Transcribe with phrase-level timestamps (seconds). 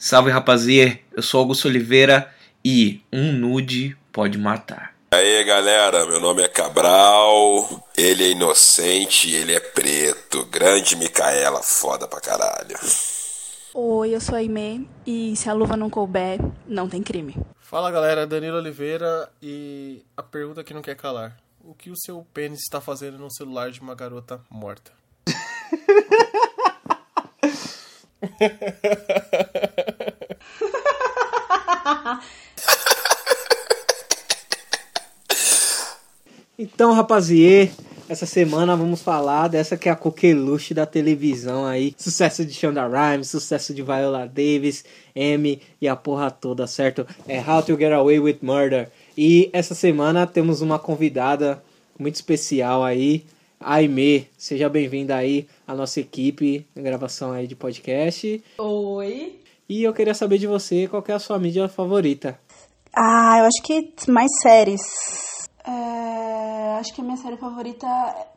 [0.00, 2.32] Salve rapaziê, eu sou Augusto Oliveira
[2.64, 4.94] e um nude pode matar.
[5.10, 12.06] Aí galera, meu nome é Cabral, ele é inocente, ele é preto, grande Micaela, foda
[12.06, 12.78] pra caralho.
[13.74, 17.34] Oi, eu sou a Aimee e se a luva não couber, não tem crime.
[17.58, 22.24] Fala galera, Danilo Oliveira e a pergunta que não quer calar: O que o seu
[22.32, 24.92] pênis está fazendo no celular de uma garota morta?
[36.60, 37.70] Então, rapaziê,
[38.08, 41.94] essa semana vamos falar dessa que é a coqueluche da televisão aí.
[41.96, 47.06] Sucesso de Shonda Rhimes, sucesso de Viola Davis, Amy e a porra toda, certo?
[47.28, 48.90] É How to Get Away with Murder.
[49.16, 51.62] E essa semana temos uma convidada
[51.96, 53.24] muito especial aí,
[53.60, 54.26] Aime.
[54.36, 58.42] Seja bem-vinda aí à nossa equipe gravação aí de podcast.
[58.58, 59.38] Oi.
[59.68, 62.40] E eu queria saber de você qual é a sua mídia favorita.
[62.96, 64.80] Ah, eu acho que mais séries.
[65.62, 67.86] É, acho que a minha série favorita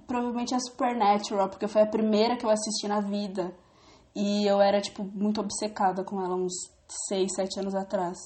[0.06, 3.54] provavelmente é Supernatural, porque foi a primeira que eu assisti na vida.
[4.14, 6.54] E eu era, tipo, muito obcecada com ela uns
[7.08, 8.18] 6, 7 anos atrás.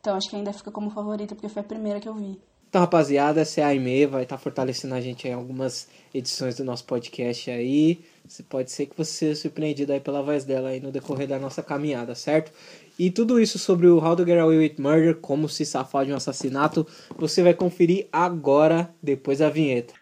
[0.00, 2.40] Então acho que ainda fica como favorita, porque foi a primeira que eu vi.
[2.68, 6.64] Então, rapaziada, essa é a Aime, vai estar fortalecendo a gente em algumas edições do
[6.64, 8.04] nosso podcast aí.
[8.26, 11.38] Você pode ser que você seja surpreendido aí pela voz dela aí no decorrer da
[11.38, 12.52] nossa caminhada, certo?
[12.98, 16.12] E tudo isso sobre o How to Get Away with Murder, como se safar de
[16.12, 19.99] um assassinato, você vai conferir agora, depois da vinheta.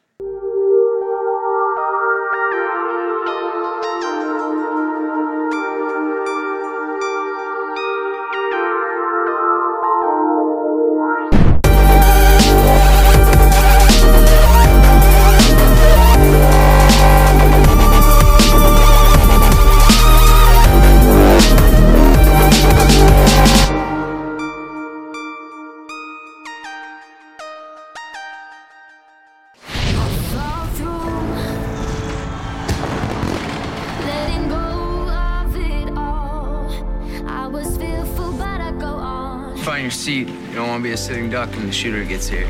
[40.09, 40.29] Seat.
[40.29, 42.49] You don't want to be a sitting duck when the shooter gets here.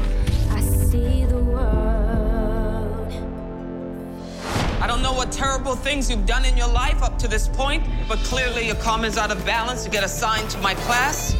[0.51, 3.13] I see the world.
[4.81, 7.83] I don't know what terrible things you've done in your life up to this point,
[8.07, 11.35] but clearly your karma's out of balance to get assigned to my class.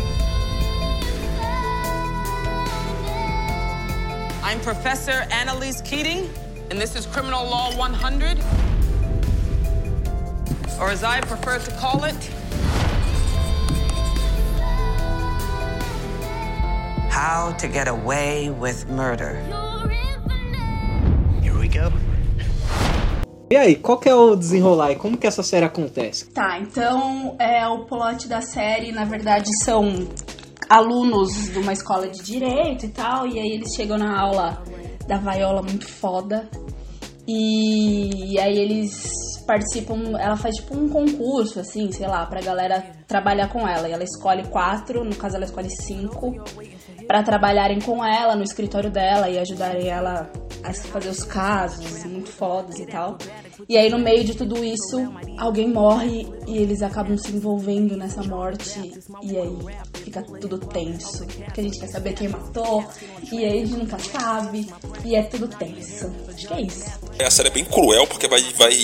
[4.43, 6.29] I'm Professor Annalise Keating,
[6.73, 8.41] and this is Criminal Law 100,
[10.81, 12.31] or as I prefer to call it,
[17.19, 19.43] How to Get Away with Murder.
[21.43, 21.91] Here we go.
[23.51, 26.27] E aí, qual que é o desenrolar e como que essa série acontece?
[26.27, 30.07] Tá, então é o plot da série, na verdade, são
[30.69, 34.63] alunos de uma escola de direito e tal, e aí eles chegam na aula
[35.09, 36.49] da Viola muito foda.
[37.27, 39.03] E, e aí eles
[39.45, 43.89] participam, ela faz tipo um concurso, assim, sei lá, pra galera trabalhar com ela.
[43.89, 46.37] E ela escolhe quatro, no caso ela escolhe cinco,
[47.09, 50.31] pra trabalharem com ela no escritório dela e ajudarem ela
[50.63, 53.17] a fazer os casos muito fodas e tal.
[53.67, 58.23] E aí no meio de tudo isso, alguém morre e eles acabam se envolvendo nessa
[58.23, 58.93] morte
[59.23, 59.57] e aí
[60.05, 61.25] fica tudo tenso.
[61.27, 62.85] Porque a gente quer saber quem matou
[63.33, 64.67] e aí a gente nunca sabe
[65.05, 66.13] e é tudo tenso.
[66.29, 66.85] Acho que é isso.
[67.25, 68.75] A série é bem cruel porque vai, vai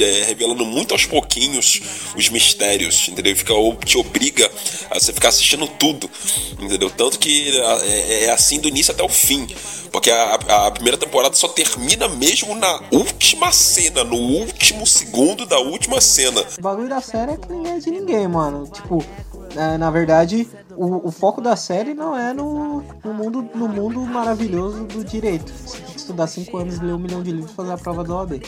[0.00, 1.80] é, revelando muito aos pouquinhos
[2.16, 3.36] os mistérios, entendeu?
[3.36, 3.52] Fica,
[3.84, 4.50] te obriga
[4.90, 6.10] a você ficar assistindo tudo,
[6.60, 6.88] entendeu?
[6.90, 7.50] Tanto que
[7.82, 9.46] é, é assim do início até o fim.
[9.92, 15.58] Porque a, a primeira temporada só termina mesmo na última cena, no último segundo da
[15.58, 16.42] última cena.
[16.58, 18.66] O bagulho da série é que ninguém é de ninguém, mano.
[18.66, 19.04] Tipo,
[19.54, 24.00] é, na verdade, o, o foco da série não é no, no, mundo, no mundo
[24.00, 25.52] maravilhoso do direito.
[25.52, 28.02] Você tem que estudar 5 anos, ler um milhão de livros e fazer a prova
[28.02, 28.42] do OAB.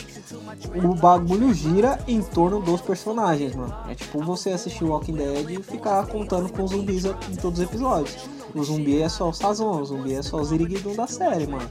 [0.83, 3.75] O bagulho gira em torno dos personagens, mano.
[3.87, 7.65] É tipo você assistir Walking Dead e ficar contando com os zumbis em todos os
[7.65, 8.15] episódios.
[8.55, 11.69] O zumbi é só o Sazon, o zumbi é só o Ziriguidum da série, mano.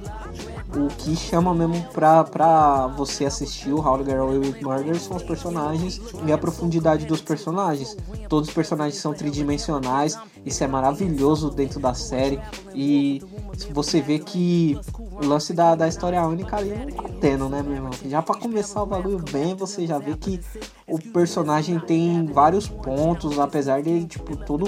[0.76, 5.16] O que chama mesmo pra, pra você assistir o How Get Away with Murder são
[5.16, 7.96] os personagens e a profundidade dos personagens.
[8.28, 12.38] Todos os personagens são tridimensionais, isso é maravilhoso dentro da série.
[12.74, 13.22] E
[13.70, 17.74] você vê que o lance da, da história única ali não tá tendo, né, meu
[17.74, 17.90] irmão?
[18.06, 20.40] Já pra começar o bagulho bem, você já vê que
[20.86, 24.66] o personagem tem vários pontos, apesar de, tipo, todo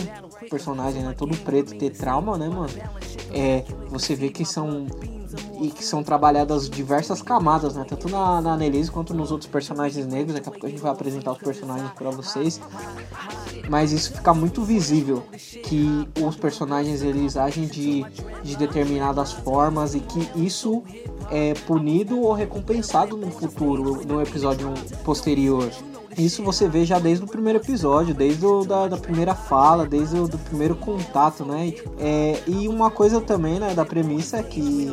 [0.51, 2.71] personagem, né, todo preto ter trauma, né, mano?
[3.33, 4.87] É, você vê que são
[5.61, 7.85] e que são trabalhadas diversas camadas, né?
[7.87, 10.35] Tanto na, na Annelise quanto nos outros personagens negros.
[10.35, 12.61] Daqui a pouco a gente vai apresentar os personagens para vocês.
[13.69, 15.23] mas isso fica muito visível
[15.65, 18.05] que os personagens eles agem de,
[18.43, 20.83] de determinadas formas e que isso
[21.31, 24.73] é punido ou recompensado no futuro, no episódio
[25.05, 25.69] posterior.
[26.19, 30.17] Isso você vê já desde o primeiro episódio, desde o, da, da primeira fala, desde
[30.17, 31.69] o do primeiro contato, né?
[31.69, 34.93] E, é, e uma coisa também, né, da premissa é que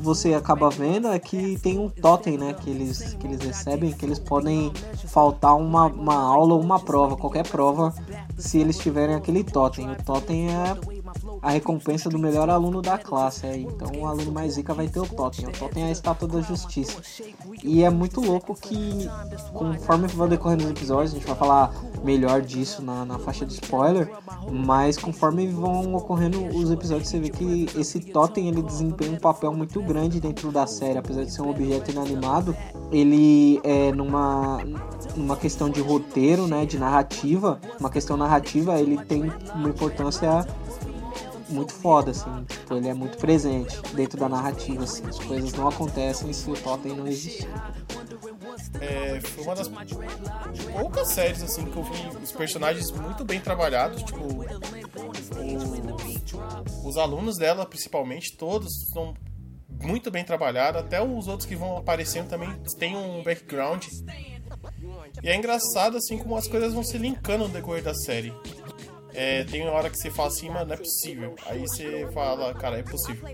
[0.00, 4.04] você acaba vendo é que tem um totem, né, que eles, que eles recebem, que
[4.04, 4.72] eles podem
[5.06, 7.92] faltar uma, uma aula ou uma prova, qualquer prova,
[8.38, 9.90] se eles tiverem aquele totem.
[9.90, 10.74] O totem é
[11.42, 13.46] a recompensa do melhor aluno da classe.
[13.46, 13.56] É.
[13.56, 15.46] Então o aluno mais zica vai ter o totem.
[15.46, 17.00] O totem é a estátua da justiça.
[17.62, 19.08] E é muito louco que,
[19.52, 21.72] conforme vai decorrendo os episódios, a gente vai falar
[22.04, 24.10] melhor disso na, na faixa de spoiler,
[24.50, 29.52] mas conforme vão ocorrendo os episódios, você vê que esse totem ele desempenha um papel
[29.52, 32.56] muito grande dentro da série, apesar de ser um objeto inanimado,
[32.92, 34.62] ele é numa
[35.16, 40.46] numa questão de roteiro, né, de narrativa, uma questão narrativa, ele tem uma importância
[41.48, 42.44] muito foda, assim.
[42.44, 45.06] Tipo, ele é muito presente dentro da narrativa, assim.
[45.06, 47.48] As coisas não acontecem se o Totem não existir.
[48.80, 49.68] É, foi uma das
[50.72, 54.02] poucas séries, assim, que eu vi os personagens muito bem trabalhados.
[54.02, 54.20] Tipo,
[55.54, 59.14] os, os alunos dela, principalmente, todos são
[59.82, 60.80] muito bem trabalhados.
[60.80, 63.86] Até os outros que vão aparecendo também têm um background.
[65.22, 68.32] E é engraçado, assim, como as coisas vão se linkando no decorrer da série
[69.18, 71.34] é, tem uma hora que você fala assim, mano, não é possível.
[71.46, 73.28] Aí você fala, cara, é possível.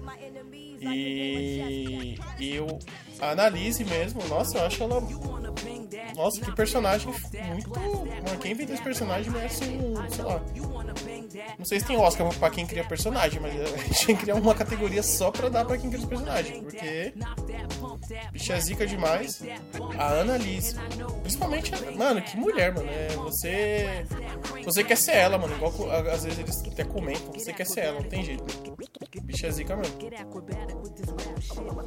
[0.81, 2.79] E, e eu
[3.21, 5.03] analise mesmo, nossa, eu acho ela.
[6.17, 7.69] Nossa, que personagem muito.
[7.79, 10.41] Mano, quem vê esse personagem merece um, sei lá.
[11.59, 13.53] Não sei se tem Oscar pra quem cria personagem, mas
[14.05, 16.59] tem que criar uma categoria só pra dar pra quem cria os personagens.
[16.59, 17.15] Porque.
[18.33, 19.43] Bicha é zica demais.
[19.99, 20.77] A Annalise.
[21.23, 22.89] Principalmente, mano, que mulher, mano.
[22.89, 24.07] É, você.
[24.65, 25.55] Você quer ser ela, mano.
[25.55, 25.73] Igual
[26.13, 27.33] às vezes eles até comentam.
[27.33, 28.45] Você quer ser ela, não tem jeito.
[29.23, 29.95] Bicha é zica mesmo.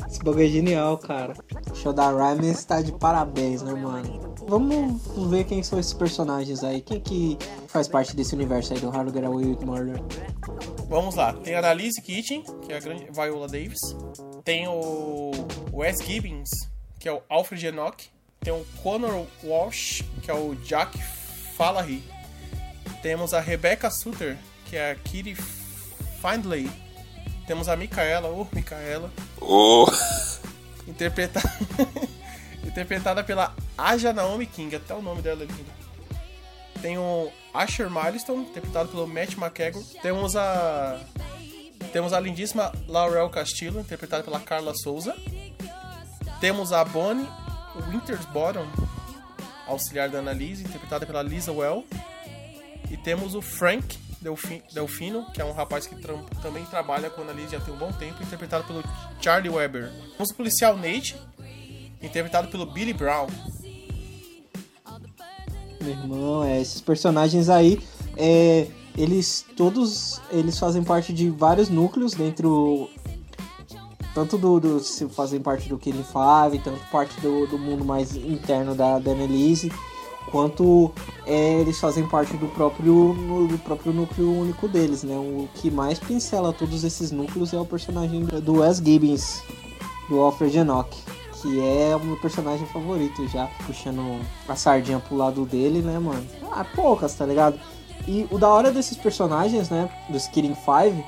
[0.07, 1.34] Esse bagulho é genial, cara.
[1.72, 4.36] O show da Rhyme está de parabéns, né, mano?
[4.48, 6.81] Vamos ver quem são esses personagens aí.
[6.81, 7.38] Quem que
[7.68, 10.00] faz parte desse universo aí do How Get Away with Murder?
[10.88, 11.33] Vamos lá.
[11.33, 13.79] Tem a Annalise Kitchen, que é a grande Viola Davis.
[14.44, 15.31] Tem o
[15.74, 16.50] Wes Gibbons,
[17.00, 18.09] que é o Alfred Enoch.
[18.39, 20.97] Tem o Connor Walsh, que é o Jack
[21.57, 22.03] Falahy.
[23.01, 25.35] Temos a Rebecca Sutter, que é a Kitty
[26.21, 26.69] Findlay.
[27.45, 29.12] Temos a Micaela, ou oh, Micaela.
[29.41, 29.85] Oh.
[30.88, 31.50] Interpretada,
[32.65, 35.87] interpretada pela Aja Naomi King, até o nome dela é lindo.
[36.81, 39.83] Tem o Asher Milestone, interpretado pelo Matt McEgor.
[40.01, 41.00] Temos a
[41.91, 45.15] temos a lindíssima Laurel Castillo, interpretada pela Carla Souza.
[46.39, 47.27] Temos a Bonnie
[47.89, 48.68] Wintersbottom,
[49.65, 51.85] auxiliar da Annalise, interpretada pela Lisa Well.
[52.91, 53.97] E temos o Frank
[54.74, 57.77] Delfino, que é um rapaz que tra também trabalha com a Annalise já tem um
[57.77, 58.83] bom tempo, interpretado pelo
[59.21, 59.91] Charlie Weber.
[60.12, 61.15] Temos o policial Nate,
[62.01, 63.27] interpretado pelo Billy Brown.
[65.81, 67.79] Meu irmão, é, esses personagens aí,
[68.15, 72.89] é, eles todos eles fazem parte de vários núcleos dentro
[74.13, 74.79] tanto do, do
[75.09, 79.71] fazem parte do Killing Five, tanto parte do, do mundo mais interno da, da Annalise,
[80.31, 80.91] quanto
[81.24, 83.13] é, eles fazem parte do próprio,
[83.47, 85.15] do próprio núcleo único deles, né?
[85.15, 89.43] O que mais pincela todos esses núcleos é o personagem do Wes Gibbons,
[90.10, 90.89] do Alfred Enoch
[91.41, 96.25] que é o meu personagem favorito já, puxando a sardinha pro lado dele, né, mano?
[96.51, 97.60] Ah, poucas, tá ligado?
[98.08, 101.03] E o da hora desses personagens, né, dos Killing Five,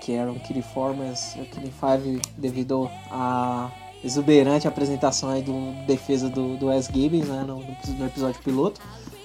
[0.00, 3.70] que eram Killing Four, mas o Killing Five devido a
[4.02, 7.56] exuberante apresentação aí do defesa do, do Wes Gibbons, né, no,
[7.96, 8.80] no episódio piloto,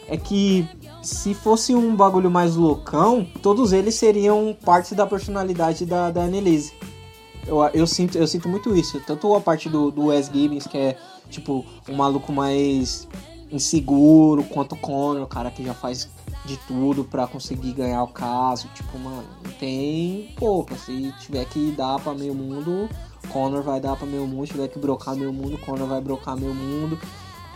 [0.08, 0.68] é que
[1.04, 6.74] se fosse um bagulho mais loucão, todos eles seriam parte da personalidade da, da Annelise.
[7.48, 9.00] Eu, eu, sinto, eu sinto muito isso.
[9.06, 10.98] Tanto a parte do, do Wes Gibbons, que é
[11.30, 13.08] tipo um maluco mais
[13.52, 16.08] inseguro, quanto o Connor, o cara que já faz
[16.46, 18.68] de tudo para conseguir ganhar o caso.
[18.74, 19.28] Tipo, mano,
[19.60, 20.76] tem pouco.
[20.76, 22.90] Se tiver que dar para meio mundo,
[23.30, 24.48] Connor vai dar para meio mundo.
[24.48, 27.00] Se tiver que brocar meio mundo, Connor vai brocar meio mundo.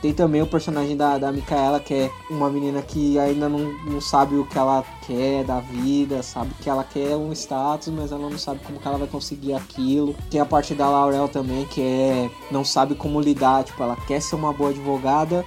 [0.03, 4.01] Tem também o personagem da, da Micaela, que é uma menina que ainda não, não
[4.01, 8.29] sabe o que ela quer da vida, sabe que ela quer um status, mas ela
[8.29, 10.13] não sabe como que ela vai conseguir aquilo.
[10.29, 14.21] Tem a parte da Laurel também, que é não sabe como lidar, tipo, ela quer
[14.21, 15.45] ser uma boa advogada,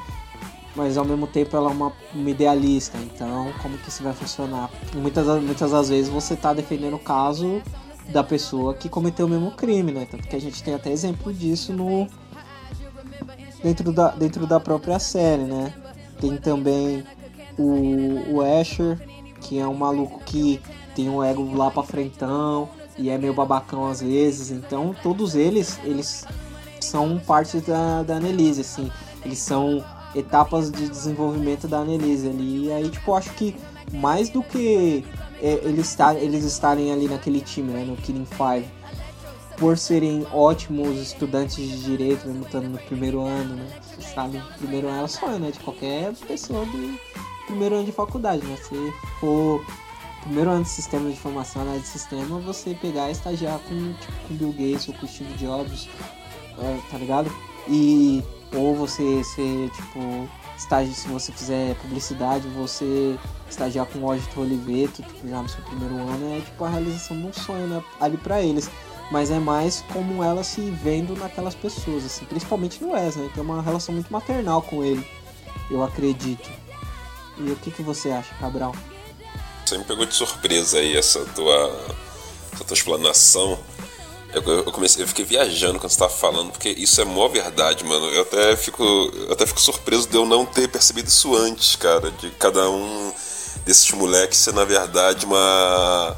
[0.75, 4.71] mas ao mesmo tempo ela é uma, uma idealista, então como que isso vai funcionar?
[4.95, 7.61] muitas, muitas das vezes você tá defendendo o caso
[8.09, 10.07] da pessoa que cometeu o mesmo crime, né?
[10.11, 12.09] Tanto que a gente tem até exemplo disso no
[13.67, 15.75] dentro da, dentro da própria série, né?
[16.21, 17.03] Tem também
[17.59, 18.97] o, o Asher,
[19.41, 20.61] que é um maluco que
[20.95, 24.53] tem um ego lá pra frentão e é meio babacão às vezes.
[24.53, 26.25] Então todos eles, eles
[26.81, 28.89] são parte da, da Annelise, assim.
[29.25, 32.67] Eles são etapas de desenvolvimento da Annelise ali.
[32.67, 33.57] E aí, tipo, acho que
[33.93, 35.05] mais do que
[35.43, 38.65] é, eles, estar, eles estarem ali naquele time, né, no Killing Five,
[39.57, 43.67] por serem ótimos estudantes de direito, mesmo estando no primeiro ano, né?
[43.83, 45.51] Você sabe, primeiro ano é o sonho, né?
[45.51, 46.99] De qualquer pessoa do
[47.47, 48.57] primeiro ano de faculdade, né?
[48.57, 49.65] Se for
[50.23, 51.79] primeiro ano de sistema de informação, né?
[51.79, 55.89] De sistema, você pegar e estagiar com, tipo, com Bill Gates ou com Steve Jobs,
[56.59, 57.33] é, tá ligado?
[57.69, 58.23] E
[58.55, 65.29] ou você ser, tipo, estágio, se você fizer publicidade, você estagiar com o Oliveto, tipo,
[65.29, 67.83] já no seu primeiro ano, é tipo a realização de um sonho, né?
[68.01, 68.71] Ali pra eles.
[69.11, 73.31] Mas é mais como ela se vendo naquelas pessoas, assim, principalmente no Wes, né?
[73.33, 75.07] Tem uma relação muito maternal com ele,
[75.71, 76.49] eu acredito.
[77.39, 78.75] E o que, que você acha, Cabral?
[79.65, 81.87] Você me pegou de surpresa aí essa tua,
[82.53, 83.59] essa tua explanação.
[84.33, 87.85] Eu, eu, comecei, eu fiquei viajando quando você tava falando, porque isso é mó verdade,
[87.85, 88.07] mano.
[88.07, 92.11] Eu até fico, eu até fico surpreso de eu não ter percebido isso antes, cara.
[92.11, 93.13] De cada um
[93.65, 96.17] desses moleques ser, na verdade, uma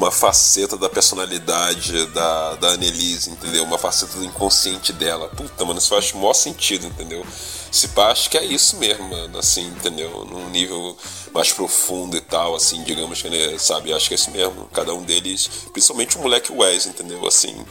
[0.00, 3.62] uma faceta da personalidade da, da Annelise, entendeu?
[3.64, 5.28] Uma faceta do inconsciente dela.
[5.28, 7.22] Puta, mano, isso faz o maior sentido, entendeu?
[7.70, 10.24] Se pá, acho que é isso mesmo, mano, assim, entendeu?
[10.24, 10.96] Num nível
[11.34, 13.92] mais profundo e tal, assim, digamos que, né, sabe?
[13.92, 14.66] Acho que é isso mesmo.
[14.72, 17.26] Cada um deles, principalmente o moleque Wes, entendeu?
[17.26, 17.62] Assim,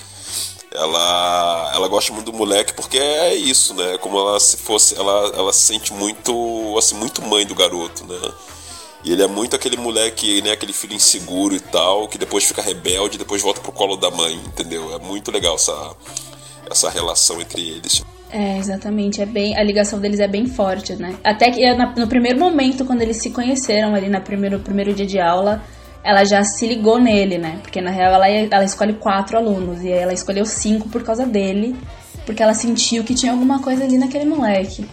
[0.72, 3.98] ela ela gosta muito do moleque porque é isso, né?
[3.98, 8.20] Como ela se fosse, ela ela se sente muito, assim, muito mãe do garoto, né?
[9.03, 12.62] E ele é muito aquele moleque, né, aquele filho inseguro e tal, que depois fica
[12.62, 14.94] rebelde e depois volta pro colo da mãe, entendeu?
[14.94, 15.96] É muito legal essa,
[16.70, 18.03] essa relação entre eles.
[18.32, 19.22] É, exatamente.
[19.22, 21.15] É bem, a ligação deles é bem forte, né?
[21.24, 21.62] Até que
[21.98, 25.63] no primeiro momento, quando eles se conheceram ali no primeiro, primeiro dia de aula,
[26.03, 27.60] ela já se ligou nele, né?
[27.62, 31.75] Porque na real ela, ela escolhe quatro alunos e ela escolheu cinco por causa dele,
[32.25, 34.86] porque ela sentiu que tinha alguma coisa ali naquele moleque.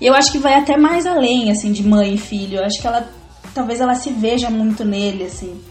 [0.00, 2.58] E eu acho que vai até mais além, assim, de mãe e filho.
[2.58, 3.08] Eu acho que ela
[3.54, 5.62] talvez ela se veja muito nele, assim.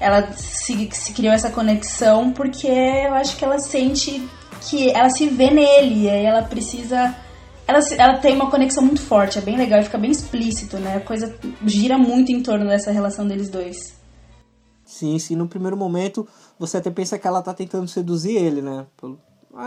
[0.00, 4.28] Ela se, se criou essa conexão porque eu acho que ela sente
[4.68, 7.14] que ela se vê nele, e aí ela precisa.
[7.66, 10.96] Ela, ela tem uma conexão muito forte, é bem legal e fica bem explícito, né?
[10.96, 11.34] A coisa
[11.64, 13.94] gira muito em torno dessa relação deles dois.
[14.84, 16.26] Sim, sim, no primeiro momento
[16.58, 18.86] você até pensa que ela tá tentando seduzir ele, né?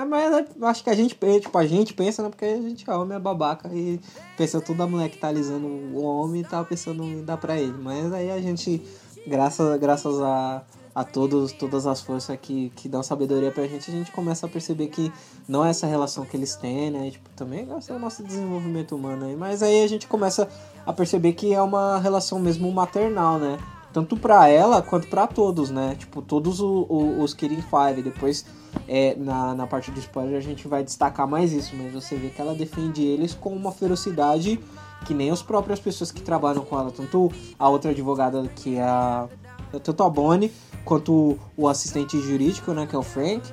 [0.05, 2.29] Mas acho que a gente, tipo, a gente pensa, né?
[2.29, 3.99] Porque a gente é homem, é babaca e
[4.35, 7.57] pensa toda a mulher que tá alisando o homem e tá pensando em dar pra
[7.57, 7.77] ele.
[7.77, 8.81] Mas aí a gente,
[9.25, 10.61] graças, graças a,
[10.93, 14.49] a todos, todas as forças que, que dão sabedoria pra gente, a gente começa a
[14.49, 15.09] perceber que
[15.47, 17.09] não é essa relação que eles têm, né?
[17.09, 19.37] Tipo, também graças ao nosso desenvolvimento humano aí.
[19.37, 20.49] Mas aí a gente começa
[20.85, 23.57] a perceber que é uma relação mesmo maternal, né?
[23.93, 25.95] tanto para ela quanto para todos, né?
[25.97, 28.03] Tipo, todos o, o, os Killing Five.
[28.03, 28.45] Depois,
[28.87, 32.29] é, na, na parte do spoiler, a gente vai destacar mais isso, mas você vê
[32.29, 34.59] que ela defende eles com uma ferocidade
[35.05, 38.83] que nem as próprias pessoas que trabalham com ela, tanto a outra advogada que é
[38.83, 39.27] a.
[39.83, 40.51] Tanto a Bonnie
[40.85, 42.87] quanto o assistente jurídico, né?
[42.87, 43.43] Que é o Frank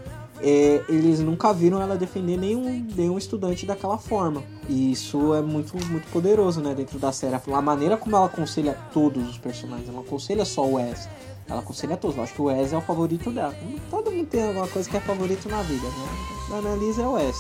[0.40, 4.42] é, eles nunca viram ela defender nenhum, nenhum estudante daquela forma.
[4.68, 7.34] E isso é muito, muito poderoso, né, dentro da série.
[7.34, 11.08] A maneira como ela aconselha todos os personagens, ela aconselha só o Wes.
[11.48, 12.16] Ela aconselha todos.
[12.16, 13.54] Eu acho que o Wes é o favorito dela.
[13.90, 16.08] Todo mundo tem alguma coisa que é favorito na vida, né?
[16.50, 17.36] A Annalise é o Wes.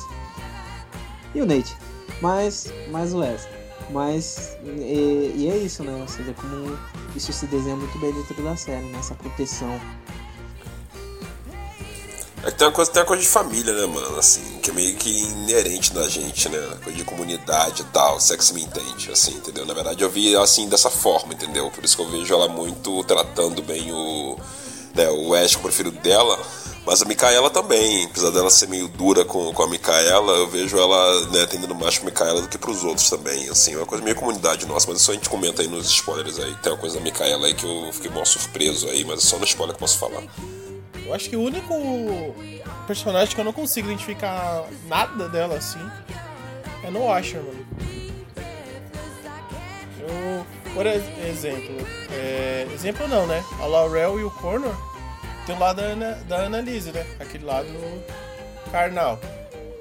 [1.34, 1.76] E o Nate.
[2.20, 3.48] Mas, mas o Wes.
[3.90, 6.04] Mas, e, e, é isso, né?
[6.06, 6.78] Você vê como
[7.14, 8.98] isso se desenha muito bem dentro da série, né?
[8.98, 9.80] Essa proteção
[12.46, 14.18] é que tem uma coisa, tem uma coisa de família, né, mano?
[14.18, 16.58] Assim, que é meio que inerente da gente, né?
[16.82, 19.64] Coisa de comunidade e tal, sexo me entende, assim, entendeu?
[19.64, 21.70] Na verdade eu vi assim dessa forma, entendeu?
[21.70, 24.38] Por isso que eu vejo ela muito tratando bem o.
[24.94, 26.38] Né, o Ash, o preferido dela,
[26.86, 30.76] mas a Micaela também, apesar dela ser meio dura com, com a Micaela, eu vejo
[30.76, 34.04] ela né, atendendo mais pra Micaela do que pros outros também, assim, é uma coisa
[34.04, 36.96] meio comunidade nossa, mas isso a gente comenta aí nos spoilers aí, tem uma coisa
[36.96, 39.82] da Micaela aí que eu fiquei mal surpreso aí, mas é só no spoiler que
[39.82, 40.22] eu posso falar.
[41.06, 41.74] Eu acho que o único
[42.86, 45.80] personagem que eu não consigo identificar nada dela assim
[46.82, 47.66] é no Asher, mano.
[50.00, 51.76] Eu, por exemplo,
[52.10, 53.42] é, exemplo não, né?
[53.60, 54.74] A Laurel e o Connor
[55.46, 57.06] tem o lado da, Ana, da né?
[57.20, 57.68] Aquele lado
[58.70, 59.18] carnal.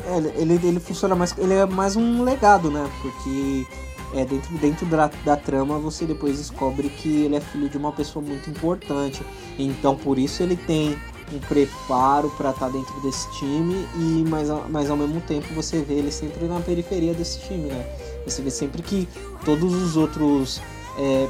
[0.06, 1.38] É, ele, ele funciona mais.
[1.38, 2.90] Ele é mais um legado, né?
[3.02, 3.66] Porque
[4.14, 7.92] é, dentro, dentro da, da trama você depois descobre que ele é filho de uma
[7.92, 9.22] pessoa muito importante.
[9.58, 10.98] Então por isso ele tem
[11.32, 15.82] um preparo para estar tá dentro desse time e mas, mas ao mesmo tempo você
[15.82, 17.86] vê ele sempre na periferia desse time, né?
[18.26, 19.08] Você vê sempre que
[19.44, 20.62] todos os outros.
[20.98, 21.28] é,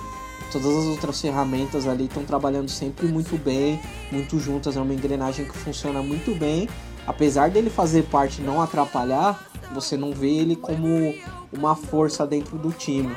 [0.60, 3.79] todas as outras ferramentas ali estão trabalhando sempre muito bem,
[4.12, 4.77] muito juntas.
[4.77, 6.69] É uma engrenagem que funciona muito bem.
[7.05, 11.13] Apesar dele fazer parte e não atrapalhar, você não vê ele como
[11.51, 13.15] uma força dentro do time.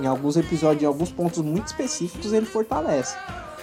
[0.00, 3.16] Em alguns episódios, em alguns pontos muito específicos, ele fortalece.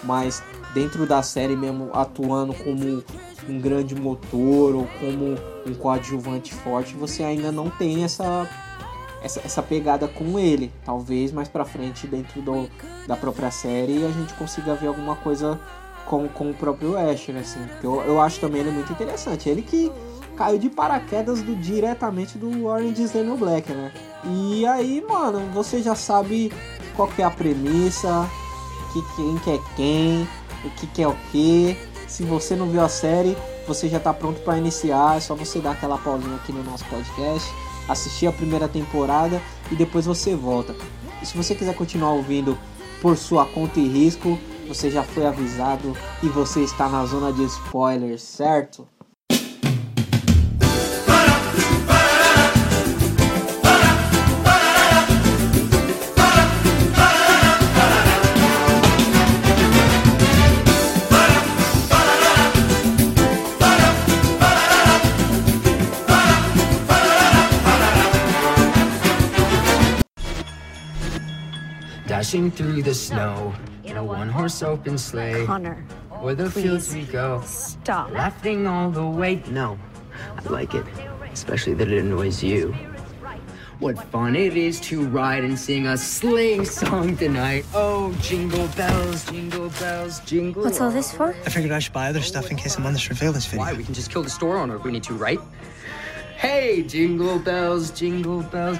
[0.03, 3.03] Mas dentro da série mesmo, atuando como
[3.47, 8.47] um grande motor ou como um coadjuvante forte, você ainda não tem essa
[9.21, 10.71] essa, essa pegada com ele.
[10.83, 12.69] Talvez mais pra frente, dentro do,
[13.07, 15.59] da própria série, a gente consiga ver alguma coisa
[16.05, 17.59] com, com o próprio Asher, assim.
[17.67, 19.49] Porque Eu, eu acho também ele muito interessante.
[19.49, 19.91] Ele que
[20.35, 23.91] caiu de paraquedas do, diretamente do Orange is the New Black, né?
[24.25, 26.51] E aí, mano, você já sabe
[26.95, 28.29] qual que é a premissa,
[28.91, 30.27] que quem que é quem,
[30.65, 31.77] o que que é o que.
[32.07, 33.37] Se você não viu a série,
[33.67, 36.83] você já tá pronto para iniciar, é só você dar aquela pausinha aqui no nosso
[36.85, 37.49] podcast,
[37.87, 40.75] assistir a primeira temporada e depois você volta.
[41.21, 42.57] E se você quiser continuar ouvindo
[43.01, 47.43] por sua conta e risco, você já foi avisado e você está na zona de
[47.43, 48.87] spoilers, certo?
[72.31, 75.45] Dashing through the snow in a one horse open sleigh.
[75.45, 75.83] Connor,
[76.21, 77.41] Where the fields we go.
[77.45, 78.09] stop.
[78.11, 79.43] Laughing all the way.
[79.49, 79.77] No,
[80.37, 80.85] I like it.
[81.33, 82.73] Especially that it annoys you.
[83.79, 87.65] What fun it is to ride and sing a sling song tonight.
[87.73, 90.63] Oh, jingle bells, jingle bells, jingle.
[90.63, 91.35] What's all this for?
[91.45, 93.65] I figured I should buy other stuff in case I'm on the surveillance video.
[93.65, 93.73] Why?
[93.73, 95.41] We can just kill the store owner if we need to, right?
[96.37, 98.77] Hey, jingle bells, jingle bells,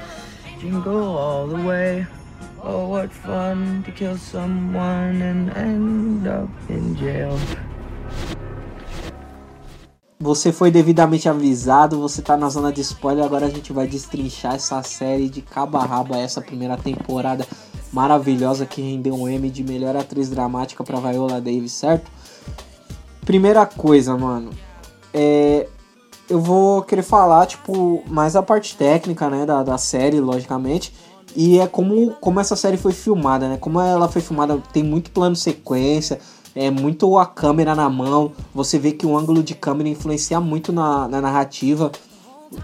[0.62, 2.08] jingle all the way.
[2.64, 7.36] Oh, what fun to kill someone and end up in jail.
[10.20, 14.54] Você foi devidamente avisado, você tá na zona de spoiler, agora a gente vai destrinchar
[14.54, 17.48] essa série de cabo a rabo, essa primeira temporada
[17.92, 22.12] maravilhosa que rendeu um M de melhor atriz dramática pra Viola Davis, certo?
[23.26, 24.52] Primeira coisa, mano,
[25.12, 25.68] é,
[26.30, 30.94] eu vou querer falar, tipo, mais a parte técnica, né, da, da série, logicamente,
[31.36, 35.12] e é como, como essa série foi filmada, né, como ela foi filmada, tem muito
[35.12, 36.20] plano sequência,
[36.56, 40.74] é muito a câmera na mão, você vê que o ângulo de câmera influencia muito
[40.74, 41.92] na, na narrativa,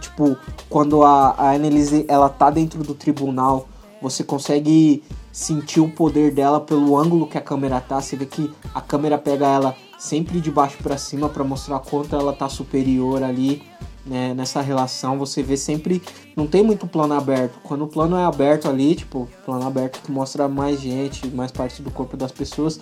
[0.02, 0.38] tipo,
[0.70, 3.68] quando a, a Annelise, ela tá dentro do tribunal,
[4.02, 8.52] você consegue sentir o poder dela pelo ângulo que a câmera tá, você vê que
[8.74, 13.24] a câmera pega ela sempre de baixo para cima para mostrar quanto ela tá superior
[13.24, 13.64] ali,
[14.08, 16.02] né, nessa relação, você vê sempre,
[16.36, 20.12] não tem muito plano aberto, quando o plano é aberto ali, tipo, plano aberto que
[20.12, 22.80] mostra mais gente, mais parte do corpo das pessoas,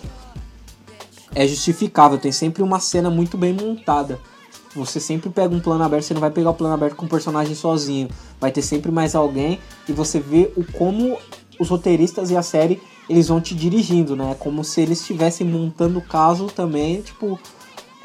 [1.34, 4.18] é justificável, tem sempre uma cena muito bem montada.
[4.74, 7.08] Você sempre pega um plano aberto, você não vai pegar o plano aberto com o
[7.08, 8.08] personagem sozinho.
[8.38, 9.58] Vai ter sempre mais alguém
[9.88, 11.16] e você vê o como
[11.58, 14.36] os roteiristas e a série eles vão te dirigindo, né?
[14.38, 17.38] Como se eles estivessem montando o caso também, tipo,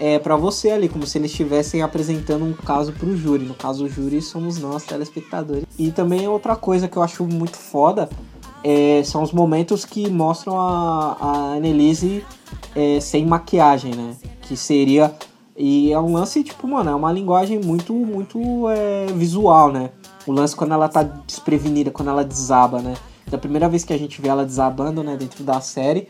[0.03, 3.45] é para você ali, como se eles estivessem apresentando um caso pro júri.
[3.45, 5.63] No caso, o júri somos nós, telespectadores.
[5.77, 8.09] E também outra coisa que eu acho muito foda
[8.63, 12.25] é, são os momentos que mostram a, a Annelise
[12.75, 14.15] é, sem maquiagem, né?
[14.41, 15.13] Que seria.
[15.55, 19.91] E é um lance, tipo, mano, é uma linguagem muito, muito é, visual, né?
[20.25, 22.95] O lance quando ela tá desprevenida, quando ela desaba, né?
[23.27, 26.07] Da primeira vez que a gente vê ela desabando, né, dentro da série,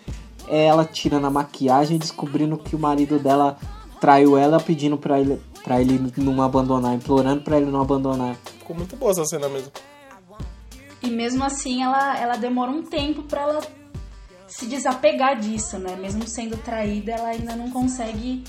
[0.47, 3.57] é ela tirando a maquiagem e descobrindo que o marido dela
[4.01, 8.35] traiu ela, pedindo pra ele, pra ele não abandonar, implorando pra ele não abandonar.
[8.57, 9.71] Ficou muito boa essa cena mesmo.
[11.03, 13.61] E mesmo assim, ela, ela demora um tempo pra ela
[14.47, 15.95] se desapegar disso, né?
[15.95, 18.43] Mesmo sendo traída, ela ainda não consegue.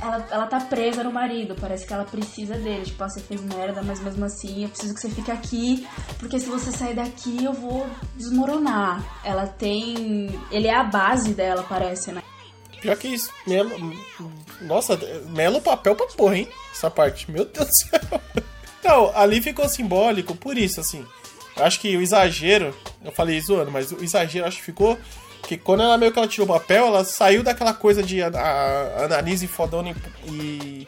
[0.00, 2.84] Ela, ela tá presa no marido, parece que ela precisa dele.
[2.84, 5.86] Tipo, ah, você fez merda, mas mesmo assim eu preciso que você fique aqui,
[6.18, 9.02] porque se você sair daqui eu vou desmoronar.
[9.24, 10.28] Ela tem.
[10.50, 12.22] Ele é a base dela, parece, né?
[12.80, 13.70] Pior que isso, Melo.
[14.60, 16.48] Nossa, Melo papel pra porra, hein?
[16.72, 17.30] Essa parte.
[17.30, 18.00] Meu Deus do céu.
[18.84, 21.04] Não, ali ficou simbólico por isso, assim.
[21.56, 22.74] Eu acho que o exagero.
[23.04, 24.98] Eu falei zoando, mas o exagero acho que ficou.
[25.42, 28.28] Que quando ela meio que ela tirou o papel, ela saiu daquela coisa de a,
[28.28, 30.86] a, analise fodona e,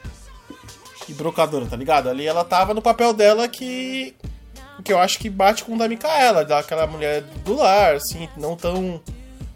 [1.09, 1.13] e.
[1.15, 2.09] brocadora, tá ligado?
[2.09, 4.15] Ali ela tava no papel dela que.
[4.85, 8.57] Que eu acho que bate com o da Micaela, daquela mulher do lar, assim, não
[8.57, 9.03] tão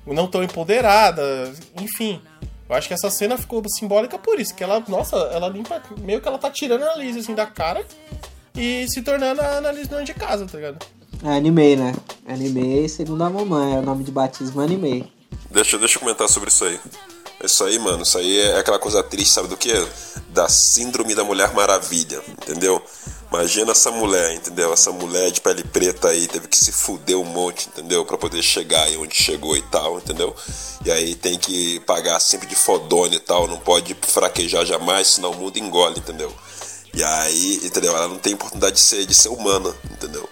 [0.07, 2.21] não tão empoderada, enfim.
[2.69, 6.21] Eu acho que essa cena ficou simbólica por isso, que ela, nossa, ela limpa, meio
[6.21, 7.85] que ela tá tirando a Annalise assim da cara
[8.57, 10.85] e se tornando a Annalise dona de casa, tá ligado?
[11.23, 11.95] É anime, né?
[12.27, 15.13] Anime, segundo a mamãe, é o nome de batismo é anime.
[15.51, 16.81] Deixa, deixa eu comentar sobre isso aí.
[17.45, 19.73] Isso aí, mano, isso aí é aquela coisa triste, sabe do que?
[20.31, 22.83] Da síndrome da Mulher Maravilha, entendeu?
[23.33, 24.75] Imagina essa mulher, entendeu?
[24.75, 28.05] Essa mulher de pele preta aí teve que se fuder um monte, entendeu?
[28.05, 30.37] Pra poder chegar aí onde chegou e tal, entendeu?
[30.85, 35.31] E aí tem que pagar sempre de fodona e tal, não pode fraquejar jamais, senão
[35.31, 36.31] o mundo engole, entendeu?
[36.93, 37.97] E aí, entendeu?
[37.97, 40.29] Ela não tem oportunidade de ser, de ser humana, entendeu?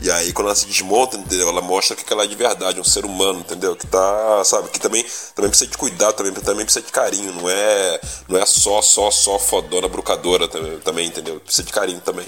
[0.00, 1.48] E aí, quando ela se desmonta, entendeu?
[1.48, 3.74] Ela mostra que ela é de verdade, um ser humano, entendeu?
[3.74, 4.68] Que tá, sabe?
[4.68, 7.32] Que também, também precisa de cuidado, também, também precisa de carinho.
[7.32, 11.40] Não é, não é só, só, só fodona, brucadora também, também, entendeu?
[11.40, 12.26] Precisa de carinho também.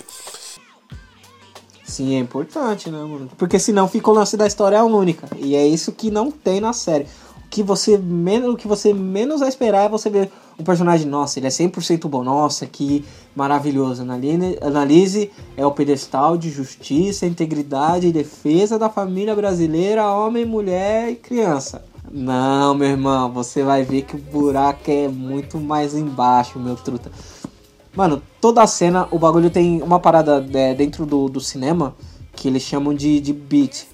[1.85, 3.31] Sim, é importante, né, mano?
[3.37, 5.29] Porque senão fica o lance da história única.
[5.37, 7.07] E é isso que não tem na série.
[7.45, 10.31] O que você menos, o que você menos vai esperar é você ver
[10.61, 14.03] um personagem, nossa, ele é 100% bom, nossa, que maravilhoso.
[14.61, 21.17] Analise é o pedestal de justiça, integridade e defesa da família brasileira, homem, mulher e
[21.17, 21.85] criança.
[22.11, 27.11] Não, meu irmão, você vai ver que o buraco é muito mais embaixo, meu truta.
[27.95, 31.95] Mano, toda a cena, o bagulho tem uma parada é, dentro do, do cinema
[32.35, 33.87] que eles chamam de, de beat,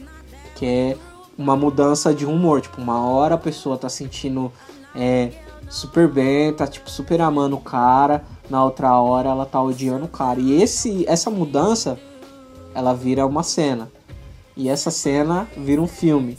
[0.55, 0.97] que é
[1.37, 2.61] uma mudança de humor.
[2.61, 4.53] Tipo, uma hora a pessoa tá sentindo
[4.95, 5.31] é,
[5.69, 10.09] super bem, tá tipo super amando o cara, na outra hora ela tá odiando o
[10.09, 10.41] cara.
[10.41, 11.99] E esse, essa mudança,
[12.75, 13.91] ela vira uma cena.
[14.57, 16.39] E essa cena vira um filme.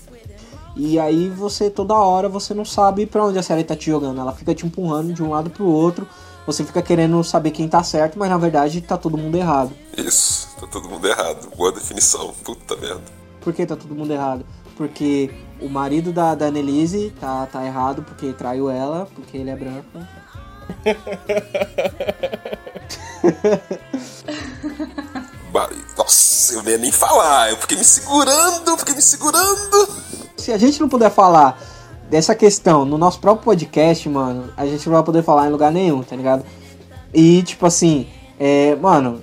[0.75, 4.21] E aí você toda hora você não sabe pra onde a série tá te jogando.
[4.21, 6.07] Ela fica te empurrando de um lado pro outro.
[6.45, 9.71] Você fica querendo saber quem tá certo, mas na verdade tá todo mundo errado.
[9.97, 11.49] Isso, tá todo mundo errado.
[11.57, 13.03] Boa definição, puta merda.
[13.41, 14.45] Por que tá todo mundo errado?
[14.77, 19.55] Porque o marido da, da Annelise tá, tá errado porque traiu ela, porque ele é
[19.55, 19.87] branco.
[25.97, 27.49] Nossa, eu não ia nem falar.
[27.49, 29.89] Eu fiquei me segurando, eu fiquei me segurando.
[30.37, 31.59] Se a gente não puder falar
[32.09, 35.71] dessa questão no nosso próprio podcast, mano, a gente não vai poder falar em lugar
[35.71, 36.45] nenhum, tá ligado?
[37.13, 38.07] E, tipo assim,
[38.39, 39.21] é, mano,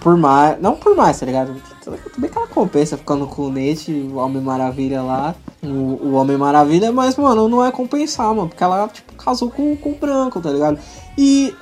[0.00, 0.60] por mais.
[0.60, 1.56] Não por mais, tá ligado?
[1.82, 6.36] Tudo bem que ela compensa ficando com o Nate, o Homem Maravilha lá, o, Homem
[6.36, 10.40] Maravilha, mas, mano, não é compensar, mano, porque ela, tipo, casou com, com o branco,
[10.40, 10.78] tá ligado?
[11.16, 11.54] E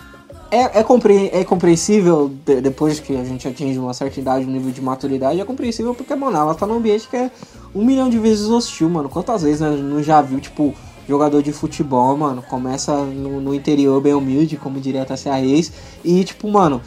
[0.50, 4.50] é, é, compre- é compreensível, de- depois que a gente atinge uma certa idade, um
[4.50, 7.30] nível de maturidade, é compreensível porque, mano, ela tá num ambiente que é
[7.74, 9.08] um milhão de vezes hostil, mano.
[9.08, 10.74] Quantas vezes né, não já viu, tipo,
[11.08, 15.72] jogador de futebol, mano, começa no, no interior bem humilde, como diria a Tassia Reis,
[16.04, 16.80] e, tipo, mano,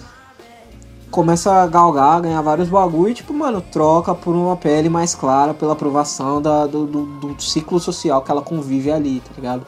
[1.11, 5.53] começa a galgar, ganhar vários bagulho e, tipo, mano, troca por uma pele mais clara,
[5.53, 9.65] pela aprovação da, do, do, do ciclo social que ela convive ali, tá ligado?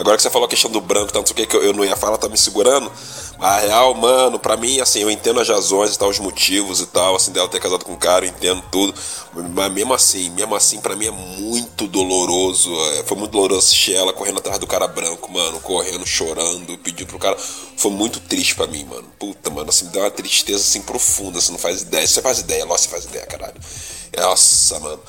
[0.00, 2.26] Agora que você falou a questão do branco, tanto que eu não ia falar, tá
[2.26, 2.90] me segurando.
[3.38, 6.86] A real, mano, pra mim, assim, eu entendo as razões e tal, os motivos e
[6.86, 8.94] tal, assim, dela ter casado com o cara, eu entendo tudo.
[9.54, 12.74] Mas mesmo assim, mesmo assim, pra mim é muito doloroso.
[12.94, 17.06] é, Foi muito doloroso assistir ela correndo atrás do cara branco, mano, correndo, chorando, pedindo
[17.08, 17.36] pro cara.
[17.76, 19.04] Foi muito triste pra mim, mano.
[19.18, 22.06] Puta, mano, assim, me deu uma tristeza assim profunda, você não faz ideia.
[22.06, 23.60] Você faz ideia, nossa, você faz ideia, caralho.
[24.18, 25.00] Nossa, mano.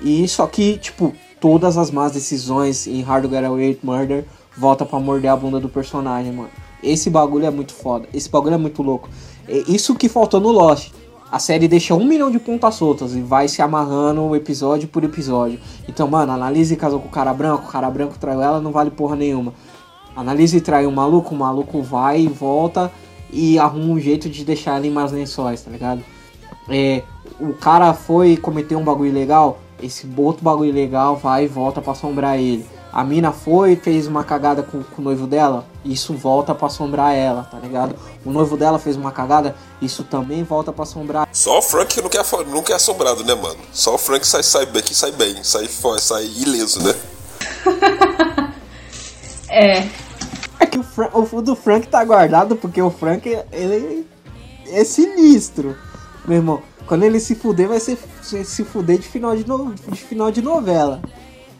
[0.00, 4.24] E só que, tipo, todas as más decisões em Hard to Get Away Murder
[4.58, 6.50] volta pra morder a bunda do personagem, mano.
[6.82, 8.08] Esse bagulho é muito foda.
[8.12, 9.08] Esse bagulho é muito louco.
[9.48, 10.92] É isso que faltou no Lost.
[11.30, 15.60] A série deixa um milhão de pontas soltas e vai se amarrando episódio por episódio.
[15.86, 18.90] Então, mano, Analise casou com o cara branco, o cara branco traiu ela, não vale
[18.90, 19.52] porra nenhuma.
[20.16, 22.90] Analise traiu o maluco, o maluco vai e volta
[23.30, 26.02] e arruma um jeito de deixar ela em mais lençóis, tá ligado?
[26.68, 27.02] É,
[27.38, 31.92] o cara foi cometer um bagulho legal, esse outro bagulho legal vai e volta pra
[31.92, 32.64] assombrar ele.
[32.92, 36.66] A mina foi e fez uma cagada com, com o noivo dela, isso volta pra
[36.68, 37.94] assombrar ela, tá ligado?
[38.24, 41.28] O noivo dela fez uma cagada, isso também volta pra assombrar.
[41.32, 43.58] Só o Frank que não quer, não quer assombrado, né, mano?
[43.72, 46.94] Só o Frank sai, sai bem, que sai bem, sai, sai ileso, né?
[49.50, 49.88] É.
[50.60, 54.06] É que o, Fra- o do Frank tá guardado porque o Frank, ele
[54.66, 55.76] é sinistro.
[56.26, 59.72] Meu irmão, quando ele se fuder, vai ser se se fuder de final de, no-
[59.74, 61.00] de final de novela.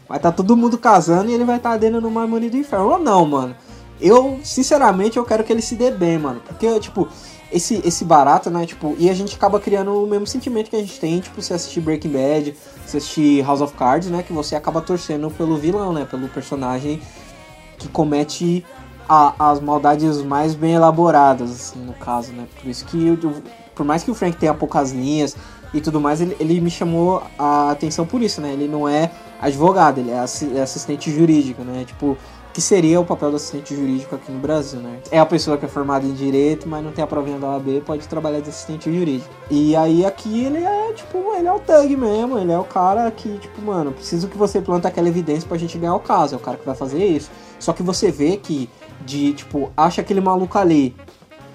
[0.09, 2.89] Vai estar todo mundo casando e ele vai estar dentro no Marmoni do Inferno.
[2.89, 3.55] Ou não, mano.
[4.01, 6.41] Eu, sinceramente, eu quero que ele se dê bem, mano.
[6.47, 7.07] Porque, tipo,
[7.51, 8.65] esse, esse barato, né?
[8.65, 11.53] Tipo, e a gente acaba criando o mesmo sentimento que a gente tem, tipo, se
[11.53, 12.55] assistir Breaking Bad,
[12.87, 14.23] se assistir House of Cards, né?
[14.23, 16.07] Que você acaba torcendo pelo vilão, né?
[16.09, 16.99] Pelo personagem
[17.77, 18.65] que comete
[19.07, 22.45] a- as maldades mais bem elaboradas, assim, no caso, né?
[22.59, 23.33] Por isso que, eu-
[23.75, 25.35] por mais que o Frank tenha poucas linhas
[25.73, 28.53] e tudo mais, ele, ele me chamou a atenção por isso, né?
[28.53, 31.85] Ele não é advogado, ele é é assistente jurídico, né?
[31.85, 32.17] Tipo,
[32.53, 34.99] que seria o papel do assistente jurídico aqui no Brasil, né?
[35.11, 37.81] É a pessoa que é formada em direito, mas não tem a provinha da OAB,
[37.85, 39.29] pode trabalhar de assistente jurídico.
[39.49, 43.09] E aí aqui ele é, tipo, ele é o thug mesmo, ele é o cara
[43.11, 46.37] que, tipo, mano, preciso que você planta aquela evidência pra gente ganhar o caso, é
[46.37, 47.29] o cara que vai fazer isso.
[47.59, 48.69] Só que você vê que,
[49.05, 50.95] de, tipo, acha aquele maluco ali,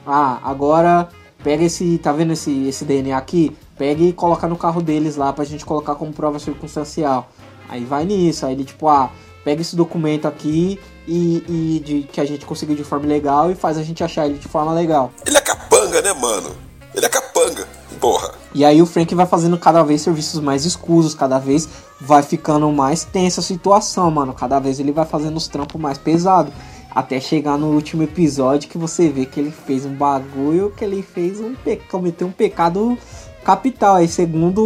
[0.06, 1.08] ah, agora
[1.42, 3.56] pega esse, tá vendo esse, esse DNA aqui?
[3.76, 7.28] Pega e coloca no carro deles lá pra gente colocar como prova circunstancial.
[7.68, 9.10] Aí vai nisso, aí ele tipo, ah,
[9.44, 13.54] pega esse documento aqui e, e de, que a gente conseguiu de forma legal e
[13.54, 15.12] faz a gente achar ele de forma legal.
[15.26, 16.50] Ele é capanga, né, mano?
[16.94, 17.66] Ele é capanga.
[18.00, 18.34] Porra.
[18.54, 21.68] E aí o Frank vai fazendo cada vez serviços mais escusos, cada vez
[22.00, 24.32] vai ficando mais tensa a situação, mano.
[24.32, 26.52] Cada vez ele vai fazendo os trampos mais pesados.
[26.94, 31.02] Até chegar no último episódio que você vê que ele fez um bagulho, que ele
[31.02, 31.76] fez um pe...
[31.90, 32.96] cometeu um pecado
[33.44, 33.96] capital.
[33.96, 34.62] Aí, segundo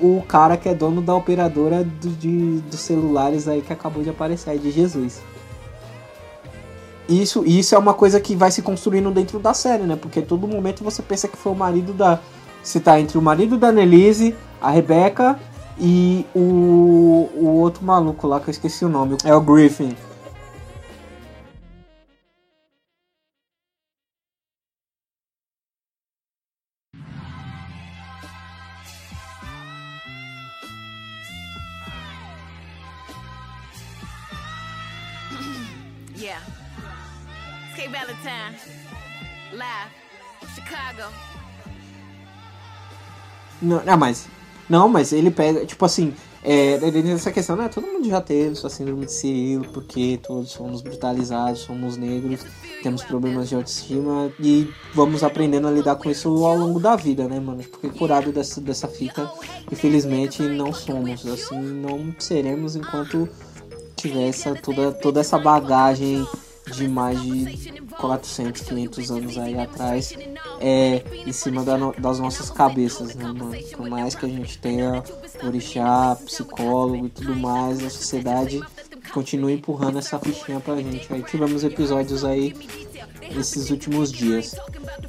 [0.00, 4.10] o cara que é dono da operadora do, de, dos celulares aí que acabou de
[4.10, 5.20] aparecer aí de Jesus.
[7.08, 9.96] Isso, isso é uma coisa que vai se construindo dentro da série, né?
[9.96, 12.20] Porque todo momento você pensa que foi o marido da.
[12.62, 15.38] Você tá entre o marido da Annelise, a Rebecca
[15.78, 19.16] e o, o outro maluco lá que eu esqueci o nome.
[19.24, 19.96] É o Griffin.
[43.60, 44.28] Não, não, mas.
[44.68, 47.68] Não, mas ele pega, tipo assim, é, dentro dessa questão, né?
[47.68, 52.40] Todo mundo já teve sua síndrome de Cirilo, porque todos somos brutalizados, somos negros,
[52.82, 57.28] temos problemas de autoestima e vamos aprendendo a lidar com isso ao longo da vida,
[57.28, 57.62] né, mano?
[57.64, 59.30] Porque curado dessa, dessa fita,
[59.70, 63.28] infelizmente, não somos, assim, não seremos enquanto
[63.96, 66.26] tiver essa, toda, toda essa bagagem
[66.66, 70.14] de mais de 400, 500 anos aí atrás
[70.60, 73.52] é em cima da no- das nossas cabeças, né, mano?
[73.76, 75.02] Por mais que a gente tenha
[75.44, 78.60] orixá, psicólogo e tudo mais, a sociedade
[79.12, 81.12] continua empurrando essa fichinha pra gente.
[81.12, 82.54] Aí tivemos episódios aí
[83.36, 84.54] esses últimos dias.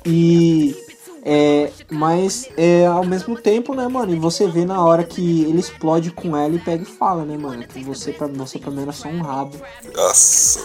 [0.06, 0.76] E
[1.24, 4.12] é, mas é, ao mesmo tempo, né, mano?
[4.14, 7.38] E você vê na hora que ele explode com ela e pega e fala, né,
[7.38, 7.64] mano?
[7.68, 9.56] Que você pra, você pra mim era só um rabo
[9.96, 10.60] Nossa.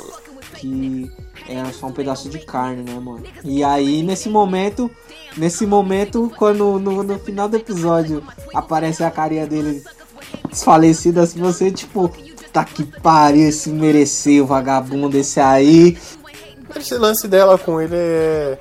[0.56, 1.10] Que
[1.48, 3.22] era só um pedaço de carne, né, mano?
[3.44, 4.90] E aí, nesse momento,
[5.36, 8.22] nesse momento, quando no, no final do episódio
[8.54, 9.84] aparece a carinha dele
[10.48, 12.10] desfalecida, assim, você, tipo,
[12.52, 15.96] tá que pariu, esse mereceu, vagabundo esse aí.
[16.74, 18.58] Esse lance dela com ele é.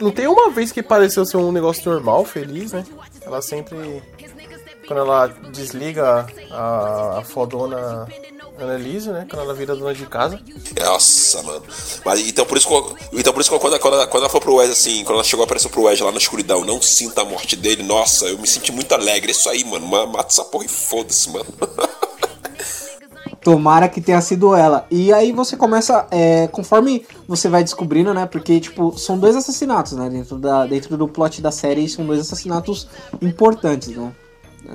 [0.00, 2.84] Não tem uma vez que pareceu ser um negócio normal, feliz, né?
[3.20, 4.02] Ela sempre.
[4.86, 8.08] Quando ela desliga a, a fodona
[8.64, 9.26] Annelise, né?
[9.28, 10.40] Quando ela vira dona de casa.
[10.80, 11.62] Nossa, mano.
[12.04, 14.30] Mas então por isso que eu- então por isso que eu- quando, quando, quando ela
[14.30, 17.22] foi pro Wes assim, quando ela chegou apareceu pro Wes lá na escuridão, não sinta
[17.22, 19.32] a morte dele, nossa, eu me senti muito alegre.
[19.32, 19.86] Isso aí, mano.
[19.86, 21.46] ma- Mata essa porra e foda-se, mano.
[23.42, 24.86] Tomara que tenha sido ela.
[24.90, 28.26] E aí você começa, é, conforme você vai descobrindo, né?
[28.26, 30.10] Porque, tipo, são dois assassinatos, né?
[30.10, 32.86] Dentro, da, dentro do plot da série, são dois assassinatos
[33.22, 34.12] importantes, né?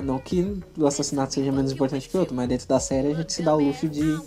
[0.02, 3.14] Não que o assassinato seja menos importante que o outro, mas dentro da série a
[3.14, 4.18] gente se dá o luxo de,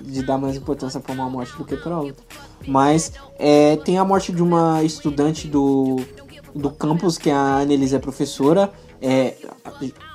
[0.00, 2.24] de dar mais importância pra uma morte do que pra outra.
[2.66, 6.00] Mas é, tem a morte de uma estudante do,
[6.54, 8.72] do campus, que a Annelise é professora.
[9.00, 9.34] É,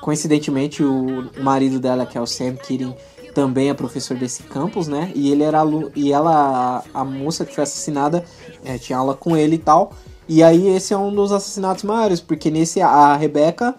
[0.02, 2.96] coincidentemente, o marido dela, que é o Sam Keating,
[3.34, 5.12] também é professor desse campus, né?
[5.14, 5.62] E ele era
[5.96, 8.24] e ela, a, a moça que foi assassinada,
[8.66, 9.94] é, tinha aula com ele e tal.
[10.28, 13.76] E aí esse é um dos assassinatos maiores, porque nesse a Rebecca,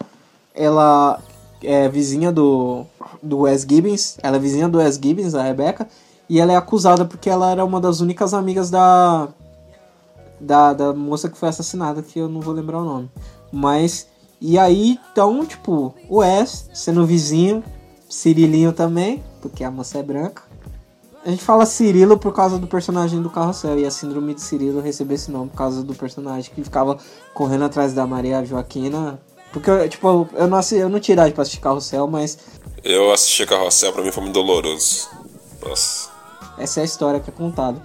[0.59, 1.21] ela
[1.63, 2.85] é vizinha do
[3.23, 5.89] do Wes Gibbons, ela é vizinha do Wes Gibbons, a Rebecca,
[6.29, 9.29] e ela é acusada porque ela era uma das únicas amigas da
[10.41, 13.11] da, da moça que foi assassinada, que eu não vou lembrar o nome.
[13.53, 14.09] Mas
[14.41, 17.63] e aí, então, tipo, o Wes sendo vizinho,
[18.09, 20.43] Cirilinho também, porque a moça é branca.
[21.25, 23.79] A gente fala Cirilo por causa do personagem do Carrossel.
[23.79, 26.97] E a síndrome de Cirilo recebeu esse nome por causa do personagem que ficava
[27.35, 29.21] correndo atrás da Maria Joaquina.
[29.53, 32.39] Porque, tipo, eu não, eu não tinha idade pra assistir Carrossel, mas
[32.85, 35.09] Eu assisti Carrossel, pra mim foi muito doloroso.
[35.67, 36.11] Nossa.
[36.59, 37.83] essa é a história que é contada.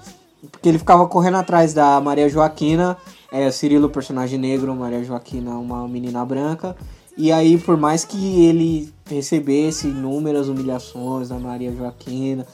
[0.51, 2.97] Porque ele ficava correndo atrás da Maria Joaquina,
[3.31, 6.75] é, Cirilo, personagem negro, Maria Joaquina, uma menina branca.
[7.17, 12.45] E aí, por mais que ele recebesse inúmeras humilhações da Maria Joaquina,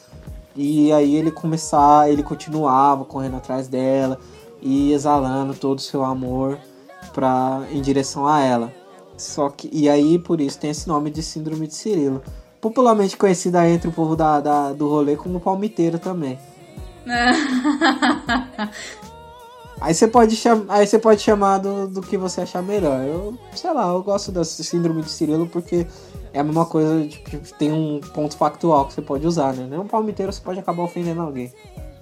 [0.56, 4.20] e aí ele começar, ele continuava correndo atrás dela
[4.62, 6.60] e exalando todo o seu amor
[7.14, 8.79] pra, em direção a ela.
[9.20, 12.22] Só que e aí por isso tem esse nome de síndrome de Cirilo.
[12.62, 16.38] popularmente conhecida entre o povo da, da- do rolê como palmiteiro também.
[19.82, 23.02] Aí você pode chamar, aí você pode chamar do, do que você achar melhor.
[23.02, 25.88] Eu, sei lá, eu gosto da síndrome de Cirilo porque
[26.34, 29.66] é a mesma coisa, tipo, tipo, tem um ponto factual que você pode usar, né?
[29.70, 31.54] Nem um palmiteiro você pode acabar ofendendo alguém.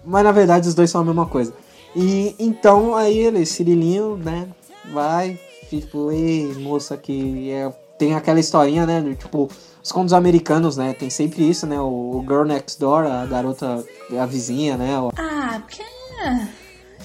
[0.03, 1.53] Mas na verdade os dois são a mesma coisa.
[1.95, 4.47] E então aí ele, Cirilinho, né,
[4.91, 9.49] vai, tipo, ei, moça que é, tem aquela historinha, né, tipo,
[9.83, 13.83] os contos americanos, né, tem sempre isso, né, o, Girl Next Door, a garota,
[14.19, 15.83] a vizinha, né, o- Ah, porque.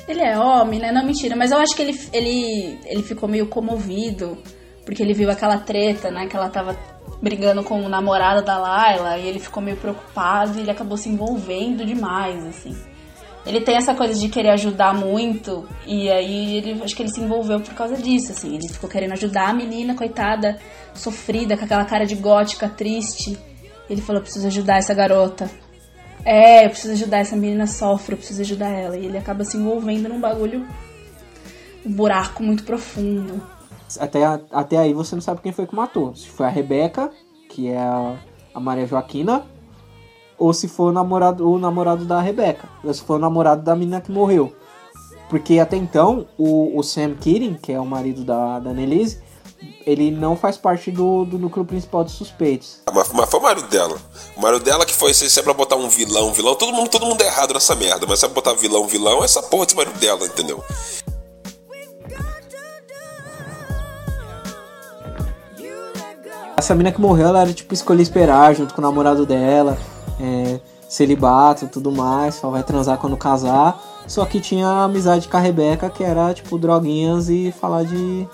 [0.09, 0.90] Ele é homem, né?
[0.90, 1.37] Não, mentira.
[1.37, 4.37] Mas eu acho que ele, ele, ele ficou meio comovido.
[4.85, 6.27] Porque ele viu aquela treta, né?
[6.27, 6.77] Que ela tava
[7.20, 9.18] brigando com o namorado da Layla.
[9.18, 12.77] E ele ficou meio preocupado e ele acabou se envolvendo demais, assim.
[13.44, 15.66] Ele tem essa coisa de querer ajudar muito.
[15.87, 18.55] E aí ele acho que ele se envolveu por causa disso, assim.
[18.55, 20.59] Ele ficou querendo ajudar a menina, coitada,
[20.94, 23.37] sofrida, com aquela cara de gótica, triste.
[23.90, 25.50] Ele falou, preciso ajudar essa garota.
[26.24, 28.96] É, eu preciso ajudar essa menina sofre, eu preciso ajudar ela.
[28.96, 30.66] E ele acaba se envolvendo num bagulho.
[31.85, 33.42] Um buraco muito profundo.
[33.98, 34.20] até,
[34.52, 36.14] até aí você não sabe quem foi que matou.
[36.14, 37.11] Se foi a Rebeca,
[37.48, 38.16] que é a,
[38.55, 39.44] a Maria Joaquina,
[40.42, 43.76] ou se foi o namorado, o namorado da Rebeca, ou se foi o namorado da
[43.76, 44.52] menina que morreu.
[45.31, 49.20] Porque até então, o, o Sam Keating, que é o marido da, da Annelise,
[49.87, 52.81] ele não faz parte do, do núcleo principal dos suspeitos.
[52.87, 53.96] Ah, Mas, mas foi o marido dela.
[54.37, 56.90] O marido dela que foi, se é pra botar um vilão, um vilão, todo mundo,
[56.90, 58.05] todo mundo é errado nessa merda.
[58.09, 60.62] Mas se é pra botar vilão, vilão, é essa porra desse marido dela, entendeu?
[66.57, 69.78] Essa mina que morreu, ela era tipo escolher esperar junto com o namorado dela,
[70.23, 73.83] é, celibato tudo mais, só vai transar quando casar.
[74.07, 78.29] Só que tinha amizade com a Rebeca, que era tipo droguinhas e falar de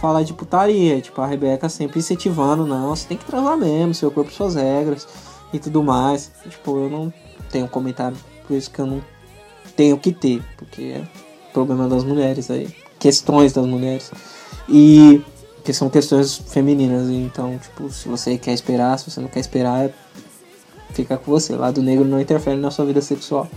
[0.00, 1.00] falar de putaria.
[1.00, 5.06] Tipo, a Rebeca sempre incentivando, não, você tem que transar mesmo, seu corpo, suas regras
[5.52, 6.30] e tudo mais.
[6.48, 7.12] Tipo, eu não
[7.50, 9.02] tenho comentário, por isso que eu não
[9.76, 11.02] tenho que ter, porque é
[11.52, 14.10] problema das mulheres aí, questões das mulheres.
[14.68, 15.22] E
[15.64, 19.90] que são questões femininas, então, tipo, se você quer esperar, se você não quer esperar,
[20.92, 21.54] fica com você.
[21.56, 23.48] Lado negro não interfere na sua vida sexual.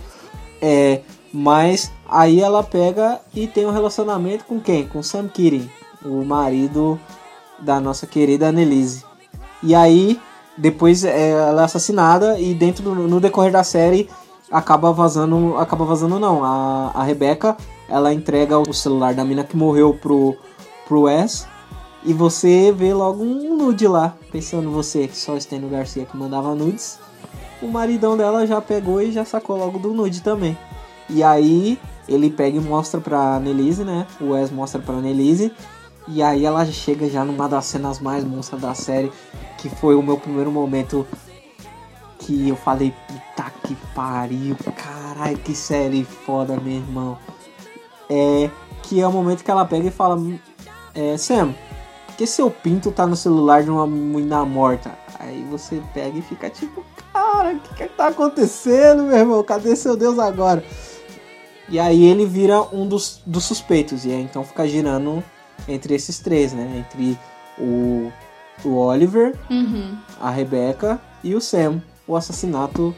[0.60, 1.00] É,
[1.32, 4.86] mas aí ela pega e tem um relacionamento com quem?
[4.86, 5.70] Com Sam Keating,
[6.04, 6.98] o marido
[7.58, 9.04] da nossa querida Annelise.
[9.62, 10.20] E aí,
[10.56, 14.08] depois é, ela é assassinada e dentro do, no decorrer da série
[14.50, 17.56] acaba vazando, acaba vazando não, a, a Rebeca,
[17.88, 20.36] ela entrega o celular da mina que morreu pro,
[20.86, 21.46] pro Wes
[22.04, 26.54] e você vê logo um nude lá, pensando você, só o Stênio Garcia que mandava
[26.54, 27.00] nudes.
[27.62, 30.56] O maridão dela já pegou e já sacou logo do nude também.
[31.08, 34.06] E aí ele pega e mostra pra Annelise, né?
[34.20, 35.52] O Wes mostra pra Annelise.
[36.08, 39.10] E aí ela chega já numa das cenas mais monstras da série,
[39.58, 41.06] que foi o meu primeiro momento
[42.20, 47.18] que eu falei, puta que pariu, caralho, que série foda, meu irmão.
[48.08, 48.50] É
[48.82, 50.16] que é o momento que ela pega e fala,
[50.94, 51.54] é, Sam,
[52.16, 54.96] que seu pinto tá no celular de uma menina morta?
[55.18, 56.84] Aí você pega e fica tipo,
[57.36, 59.42] cara, o que que tá acontecendo, meu irmão?
[59.42, 60.64] Cadê seu Deus agora?
[61.68, 65.22] E aí ele vira um dos, dos suspeitos, e aí então fica girando
[65.66, 66.84] entre esses três, né?
[66.86, 67.18] Entre
[67.58, 68.12] o,
[68.64, 69.98] o Oliver, Uhum.
[70.20, 71.82] a Rebecca e o Sam.
[72.06, 72.94] O assassinato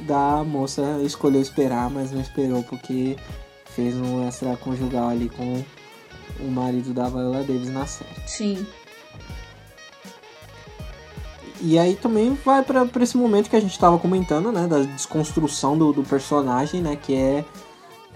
[0.00, 3.16] da moça escolheu esperar, mas não esperou porque
[3.64, 5.64] fez um extraconjugal ali com
[6.40, 8.10] o marido da Viola Davis na série.
[8.26, 8.66] Sim.
[11.64, 14.66] E aí também vai pra esse momento que a gente tava comentando, né?
[14.66, 16.96] Da desconstrução do, do personagem, né?
[16.96, 17.44] Que é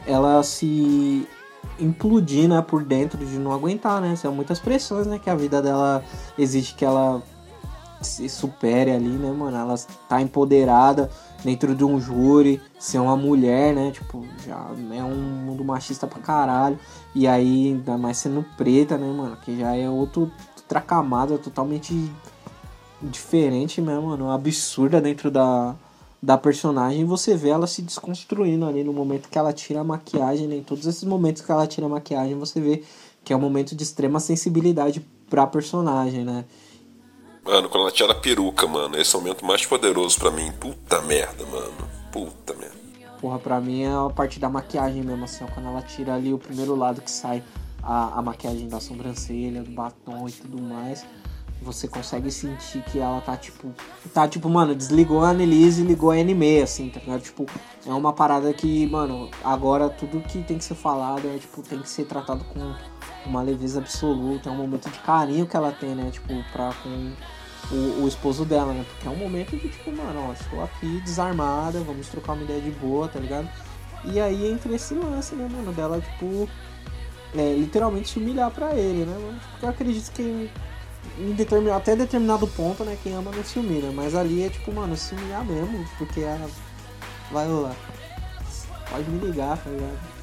[0.05, 1.29] ela se
[1.79, 2.61] implodir, né?
[2.61, 4.17] Por dentro de não aguentar, né?
[4.17, 5.21] São muitas pressões, né?
[5.21, 6.03] Que a vida dela
[6.37, 7.23] exige que ela
[8.01, 9.57] se supere ali, né, mano?
[9.57, 9.77] Ela
[10.09, 11.09] tá empoderada
[11.45, 13.93] dentro de um júri, ser uma mulher, né?
[13.93, 16.81] Tipo, já é um mundo machista pra caralho.
[17.15, 19.37] E aí, ainda mais sendo preta, né, mano?
[19.37, 22.11] Que já é outro, outra camada totalmente
[23.03, 24.31] diferente mesmo, mano.
[24.31, 25.75] Absurda dentro da,
[26.23, 27.05] da personagem.
[27.05, 30.57] Você vê ela se desconstruindo ali no momento que ela tira a maquiagem, né?
[30.57, 32.83] Em todos esses momentos que ela tira a maquiagem, você vê
[33.25, 36.45] que é um momento de extrema sensibilidade pra personagem, né?
[37.45, 40.51] Mano, quando ela tira a peruca, mano, esse é o momento mais poderoso pra mim.
[40.53, 41.89] Puta merda, mano.
[42.11, 42.77] Puta merda.
[43.21, 46.33] Porra, pra mim é a parte da maquiagem mesmo, assim, ó, quando ela tira ali
[46.33, 47.43] o primeiro lado que sai
[47.83, 51.07] a, a maquiagem da sobrancelha, do batom e tudo mais,
[51.67, 53.75] você consegue sentir que ela tá tipo.
[54.15, 57.21] Tá tipo, mano, desligou a Annelise e ligou a anime, assim, tá ligado?
[57.21, 57.47] Tipo,
[57.85, 61.81] é uma parada que, mano, agora tudo que tem que ser falado é, tipo, tem
[61.81, 62.75] que ser tratado com
[63.27, 66.11] uma leveza absoluta, é um momento de carinho que ela tem, né?
[66.11, 67.13] Tipo, pra com,
[67.75, 68.85] o, o esposo dela, né?
[68.89, 72.61] Porque é um momento de tipo, mano, ó, estou aqui desarmada, vamos trocar uma ideia
[72.61, 73.49] de boa, tá ligado?
[74.05, 76.49] E aí entra esse lance, né, mano, dela, tipo,
[77.35, 79.39] é, literalmente se humilhar pra ele, né?
[79.51, 80.51] Porque eu acredito que
[81.75, 85.15] até determinado ponto, né, quem ama não se humilha, mas ali é tipo, mano, se
[85.15, 86.39] humilhar mesmo, porque a,
[87.31, 87.75] vai lá,
[88.91, 90.17] pode me ligar, tá ligado?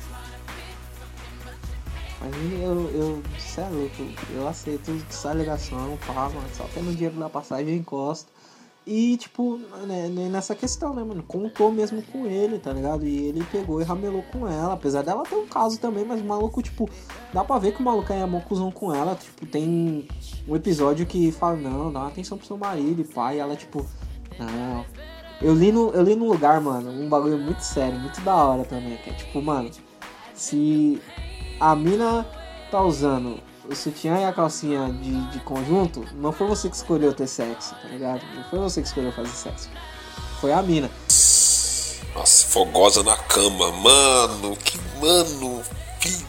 [2.21, 3.23] Mas eu, eu,
[3.57, 3.95] é louco,
[4.33, 8.31] eu aceito essa ligação, pá, mano, só tendo dinheiro da passagem eu encosto.
[8.85, 9.57] E, tipo,
[9.87, 11.23] né, né, nessa questão, né, mano?
[11.23, 13.05] Contou mesmo com ele, tá ligado?
[13.05, 14.73] E ele pegou e ramelou com ela.
[14.73, 16.89] Apesar dela ter um caso também, mas o maluco, tipo,
[17.33, 19.15] dá pra ver que o maluco é mocuzão com ela.
[19.15, 20.05] Tipo, tem
[20.47, 23.37] um episódio que fala, não, dá atenção pro seu marido e pai.
[23.37, 23.85] E ela, tipo,
[24.37, 24.85] não.
[25.41, 28.65] Eu li, no, eu li num lugar, mano, um bagulho muito sério, muito da hora
[28.65, 28.97] também.
[28.97, 29.71] Que é tipo, mano,
[30.33, 31.01] se
[31.57, 32.25] a mina
[32.69, 37.13] tá usando o sutiã e a calcinha de, de conjunto, não foi você que escolheu
[37.13, 38.21] ter sexo, tá ligado?
[38.35, 39.69] Não foi você que escolheu fazer sexo.
[40.41, 40.89] Foi a mina.
[42.13, 45.61] Nossa, fogosa na cama, mano, que mano,
[45.99, 46.25] que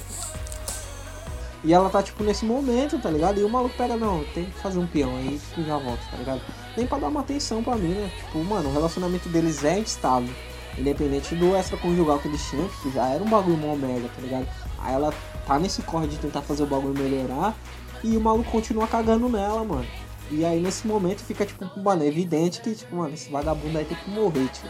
[1.64, 3.41] E ela tá, tipo, nesse momento, tá ligado?
[3.41, 6.16] E o maluco pega, não, tem que fazer um peão aí e já volta, tá
[6.16, 6.41] ligado?
[6.76, 8.11] Nem pra dar uma atenção pra mim, né?
[8.16, 10.32] Tipo, mano, o relacionamento deles é instável.
[10.78, 14.49] Independente do extraconjugal que eles tinham, tipo, já era um bagulho mó merda, tá ligado?
[14.78, 15.12] Aí ela
[15.47, 17.55] tá nesse corre de tentar fazer o bagulho melhorar
[18.03, 19.86] e o maluco continua cagando nela, mano.
[20.30, 23.84] E aí nesse momento fica, tipo, mano, é evidente que, tipo, mano, esse vagabundo aí
[23.84, 24.68] tem que morrer, tipo.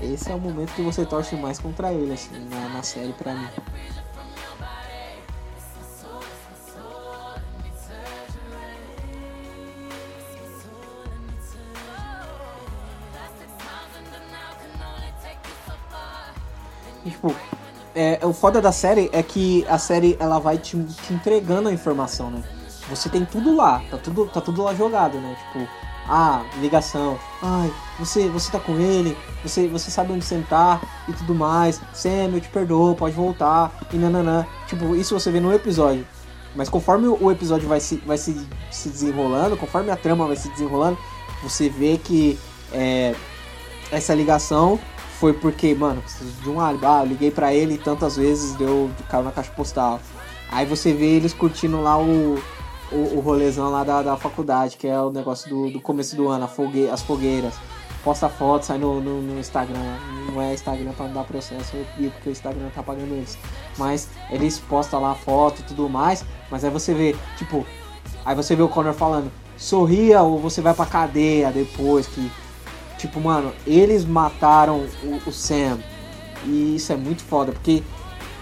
[0.00, 3.34] Esse é o momento que você torce mais contra ele, assim, na, na série pra
[3.34, 3.48] mim.
[17.04, 17.34] E, tipo,
[17.94, 21.72] é, o foda da série é que a série ela vai te, te entregando a
[21.72, 22.42] informação, né?
[22.88, 25.36] Você tem tudo lá, tá tudo, tá tudo lá jogado, né?
[25.46, 25.68] Tipo,
[26.08, 31.34] ah, ligação, ai, você, você tá com ele, você, você sabe onde sentar e tudo
[31.34, 34.44] mais, Sam, eu te perdoo, pode voltar, e nananã.
[34.66, 36.06] Tipo, isso você vê no episódio.
[36.54, 40.48] Mas conforme o episódio vai se, vai se, se desenrolando, conforme a trama vai se
[40.50, 40.98] desenrolando,
[41.42, 42.38] você vê que
[42.72, 43.14] é,
[43.90, 44.78] essa ligação
[45.22, 46.84] foi porque, mano, preciso de um álibi.
[46.84, 50.00] Ah, eu liguei pra ele tantas vezes, deu caiu na caixa postal.
[50.50, 52.42] Aí você vê eles curtindo lá o,
[52.90, 56.26] o, o rolezão lá da, da faculdade, que é o negócio do, do começo do
[56.26, 57.54] ano, fogue, as fogueiras.
[58.02, 59.78] Posta foto, sai no, no, no, Instagram.
[60.26, 63.38] Não é Instagram pra não dar processo, eu porque o Instagram tá pagando eles.
[63.78, 66.24] Mas eles postam lá foto e tudo mais.
[66.50, 67.64] Mas aí você vê, tipo,
[68.24, 72.28] aí você vê o Connor falando, sorria ou você vai pra cadeia depois que
[73.02, 75.80] Tipo, mano, eles mataram o, o, Sam.
[76.46, 77.82] E isso é muito foda, porque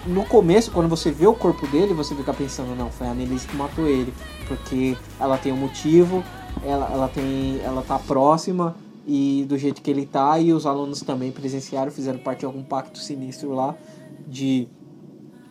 [0.05, 3.47] no começo, quando você vê o corpo dele, você fica pensando, não, foi a Annelise
[3.47, 4.13] que matou ele.
[4.47, 6.23] Porque ela tem um motivo,
[6.63, 7.59] ela, ela tem.
[7.63, 8.75] ela tá próxima
[9.07, 12.61] e do jeito que ele tá, e os alunos também presenciaram, fizeram parte de algum
[12.61, 13.75] pacto sinistro lá
[14.27, 14.67] de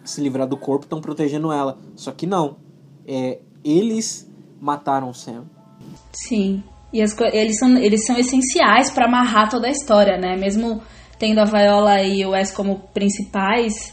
[0.04, 1.76] se livrar do corpo, estão protegendo ela.
[1.96, 2.58] Só que não.
[3.04, 4.30] É, eles
[4.60, 5.46] mataram o Sam.
[6.12, 6.62] Sim.
[6.92, 10.36] E as, eles, são, eles são essenciais para amarrar toda a história, né?
[10.36, 10.82] Mesmo
[11.18, 13.92] tendo a Viola e o Wes como principais,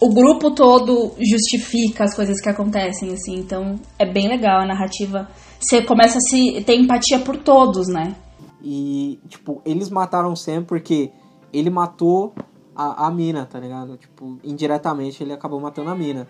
[0.00, 3.36] o grupo todo justifica as coisas que acontecem, assim.
[3.36, 5.28] Então é bem legal a narrativa.
[5.60, 8.16] Você começa a se ter empatia por todos, né?
[8.60, 11.12] E, tipo, eles mataram o Sam porque
[11.52, 12.34] ele matou
[12.74, 13.96] a, a mina, tá ligado?
[13.96, 16.26] Tipo, indiretamente ele acabou matando a mina.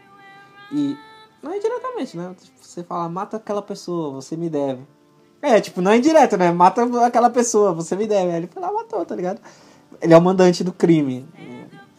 [0.70, 0.96] E.
[1.42, 2.34] Não é indiretamente, né?
[2.60, 4.82] Você fala, mata aquela pessoa, você me deve.
[5.42, 6.52] É, tipo, não é indireto, né?
[6.52, 8.30] Mata aquela pessoa, você me deve.
[8.30, 9.40] Aí ele foi lá matou, tá ligado?
[10.00, 11.26] Ele é o mandante do crime,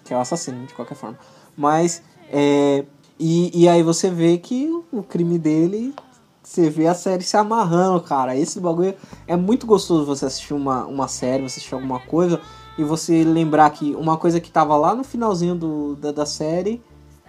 [0.06, 1.20] que é o assassino, de qualquer forma.
[1.56, 2.86] Mas, é.
[3.20, 5.94] E, e aí você vê que o crime dele.
[6.42, 8.36] Você vê a série se amarrando, cara.
[8.36, 8.94] Esse bagulho
[9.26, 12.40] é muito gostoso você assistir uma, uma série, você assistir alguma coisa
[12.78, 16.82] e você lembrar que uma coisa que tava lá no finalzinho do, da, da série,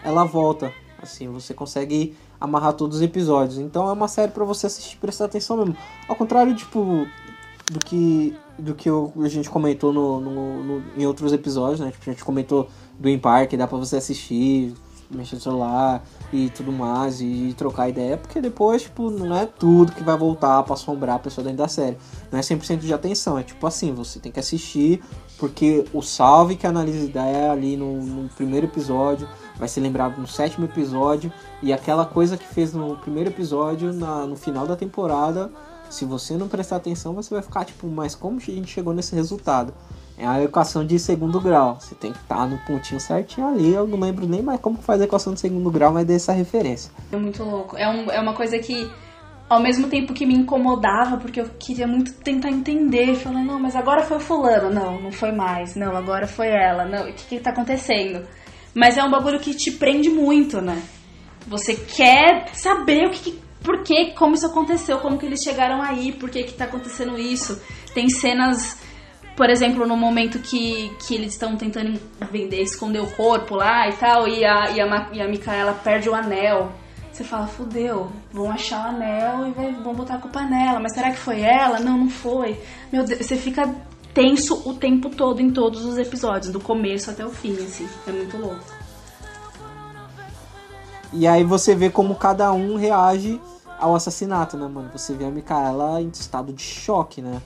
[0.02, 0.72] ela volta.
[1.04, 3.58] Assim, você consegue amarrar todos os episódios.
[3.58, 5.76] Então é uma série para você assistir e prestar atenção mesmo.
[6.08, 7.06] Ao contrário, tipo,
[7.70, 11.90] do que do que a gente comentou no, no, no, em outros episódios, né?
[11.90, 14.72] Tipo, a gente comentou do Empire, que dá pra você assistir,
[15.10, 19.92] mexer no celular e tudo mais, e trocar ideia, porque depois, tipo, não é tudo
[19.92, 21.96] que vai voltar pra assombrar a pessoa dentro da série.
[22.30, 25.02] Não é 100% de atenção, é tipo assim, você tem que assistir,
[25.38, 29.80] porque o salve que a análise dá é ali no, no primeiro episódio, vai ser
[29.80, 31.32] lembrado no sétimo episódio
[31.62, 35.50] e aquela coisa que fez no primeiro episódio, na, no final da temporada,
[35.90, 39.14] se você não prestar atenção, você vai ficar tipo, mas como a gente chegou nesse
[39.14, 39.72] resultado?
[40.16, 41.76] É a equação de segundo grau.
[41.80, 43.74] Você tem que estar tá no pontinho certinho ali.
[43.74, 46.90] Eu não lembro nem mais como faz a equação de segundo grau, mas dessa referência.
[47.10, 47.76] É muito louco.
[47.76, 48.88] É, um, é uma coisa que
[49.48, 53.76] ao mesmo tempo que me incomodava, porque eu queria muito tentar entender, falando, não, mas
[53.76, 57.26] agora foi o fulano, não, não foi mais, não, agora foi ela, não, o que
[57.26, 58.26] que tá acontecendo?
[58.74, 60.82] Mas é um bagulho que te prende muito, né?
[61.46, 65.80] Você quer saber o que, que por que, como isso aconteceu, como que eles chegaram
[65.80, 67.60] aí, por que que tá acontecendo isso.
[67.94, 68.78] Tem cenas,
[69.36, 71.98] por exemplo, no momento que, que eles estão tentando
[72.30, 76.10] vender, esconder o corpo lá e tal, e a, e a, e a Micaela perde
[76.10, 76.72] o anel.
[77.10, 80.80] Você fala, fudeu, vão achar o anel e vai- vão botar a culpa nela.
[80.80, 81.78] Mas será que foi ela?
[81.78, 82.58] Não, não foi.
[82.92, 83.72] Meu Deus, você fica
[84.14, 87.88] tenso o tempo todo em todos os episódios, do começo até o fim, assim.
[88.06, 88.64] É muito louco.
[91.12, 93.40] E aí você vê como cada um reage
[93.78, 94.90] ao assassinato, né, mano?
[94.92, 97.42] Você vê a Micaela em estado de choque, né?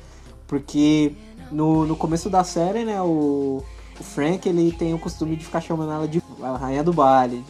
[0.46, 1.14] Porque
[1.50, 3.62] no, no começo da série, né, o,
[3.98, 7.44] o Frank, ele tem o costume de ficar chamando ela de a rainha do baile.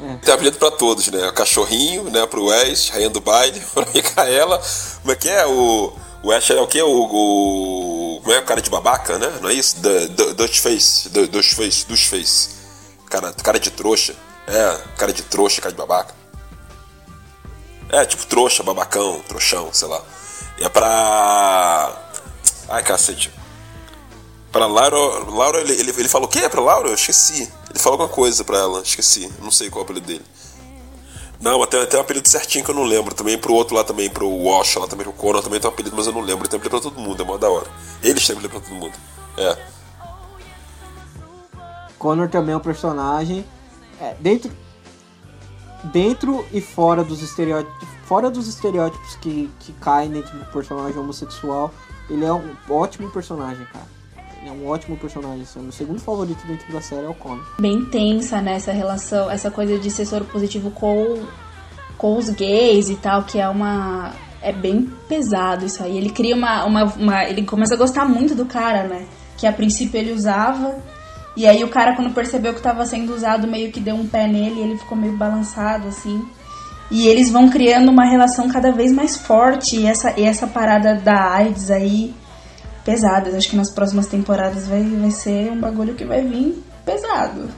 [0.00, 0.16] É.
[0.16, 1.28] Tem apelido pra todos, né?
[1.28, 2.24] O cachorrinho, né?
[2.26, 4.60] Pro Wes, rainha do baile, pra Micaela.
[5.02, 5.46] Como é que é?
[5.46, 5.92] O,
[6.22, 6.82] o Ash é o quê?
[6.82, 8.20] O, o.
[8.22, 9.38] Como é o cara de babaca, né?
[9.40, 9.80] Não é isso?
[9.80, 11.08] Du- du- Dutch Face.
[11.08, 11.86] Du- Dutch Face.
[11.86, 12.50] Dutch Face.
[13.08, 14.14] Cara, cara de trouxa.
[14.46, 16.14] É, cara de trouxa, cara de babaca.
[17.90, 20.02] É, tipo trouxa, babacão, trouxão, sei lá.
[20.60, 22.12] É pra.
[22.68, 23.30] Ai, cacete.
[24.52, 24.96] Pra Laura.
[25.30, 26.88] Laura, ele, ele, ele falou o quê pra Laura?
[26.88, 27.50] Eu esqueci.
[27.70, 29.32] Ele falou alguma coisa pra ela, esqueci.
[29.40, 30.24] Não sei qual é o apelido dele.
[31.40, 33.14] Não, mas tem, tem um apelido certinho que eu não lembro.
[33.14, 35.96] Também pro outro lá também, pro Wash lá também, pro Conan também tem um apelido,
[35.96, 36.42] mas eu não lembro.
[36.42, 37.66] Ele tem apelido pra todo mundo, é mó da hora.
[38.02, 38.94] Eles têm apelido pra todo mundo.
[39.36, 39.56] É.
[41.98, 43.44] Connor também é um personagem.
[44.00, 44.50] é, dentro,
[45.84, 47.88] dentro e fora dos estereótipos.
[48.04, 51.72] Fora dos estereótipos que, que caem dentro do personagem homossexual,
[52.08, 53.97] ele é um ótimo personagem, cara.
[54.46, 55.42] É um ótimo personagem.
[55.42, 57.44] Assim, o meu segundo favorito dentro da série é o Connor.
[57.60, 58.54] bem tensa, né?
[58.54, 61.22] Essa relação, essa coisa de ser soro positivo com,
[61.96, 64.12] com os gays e tal, que é uma.
[64.40, 65.96] É bem pesado isso aí.
[65.98, 69.06] Ele cria uma, uma, uma- Ele começa a gostar muito do cara, né?
[69.36, 70.76] Que a princípio ele usava.
[71.36, 74.26] E aí o cara, quando percebeu que tava sendo usado, meio que deu um pé
[74.26, 76.24] nele e ele ficou meio balançado, assim.
[76.90, 79.76] E eles vão criando uma relação cada vez mais forte.
[79.76, 82.14] E essa, e essa parada da AIDS aí
[82.92, 83.36] pesada.
[83.36, 87.48] Acho que nas próximas temporadas vai, vai ser um bagulho que vai vir pesado.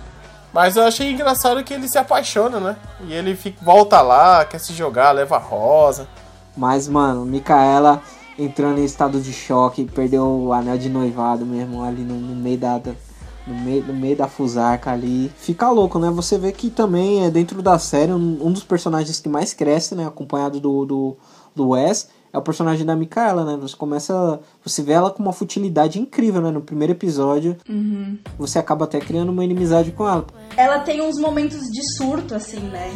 [0.53, 2.77] Mas eu achei engraçado que ele se apaixona, né?
[3.07, 6.09] E ele fica, volta lá, quer se jogar, leva a rosa.
[6.57, 8.03] Mas, mano, Micaela
[8.37, 12.59] entrando em estado de choque, perdeu o anel de noivado mesmo ali no, no meio
[12.59, 12.79] da.
[12.79, 12.93] da-
[13.47, 15.31] No meio, no meio da fusarca ali.
[15.37, 16.11] Fica louco, né?
[16.11, 19.95] Você vê que também é dentro da série um, um dos personagens que mais cresce,
[19.95, 20.07] né?
[20.07, 21.17] Acompanhado do, do,
[21.55, 22.09] do Wes.
[22.33, 23.59] É o personagem da Micaela, né?
[23.61, 24.41] Você começa.
[24.65, 26.51] Você vê ela com uma futilidade incrível, né?
[26.51, 27.57] No primeiro episódio.
[27.69, 28.19] Uhum.
[28.39, 30.27] Você acaba até criando uma inimizade com ela.
[30.57, 32.91] Ela tem uns momentos de surto, assim, né?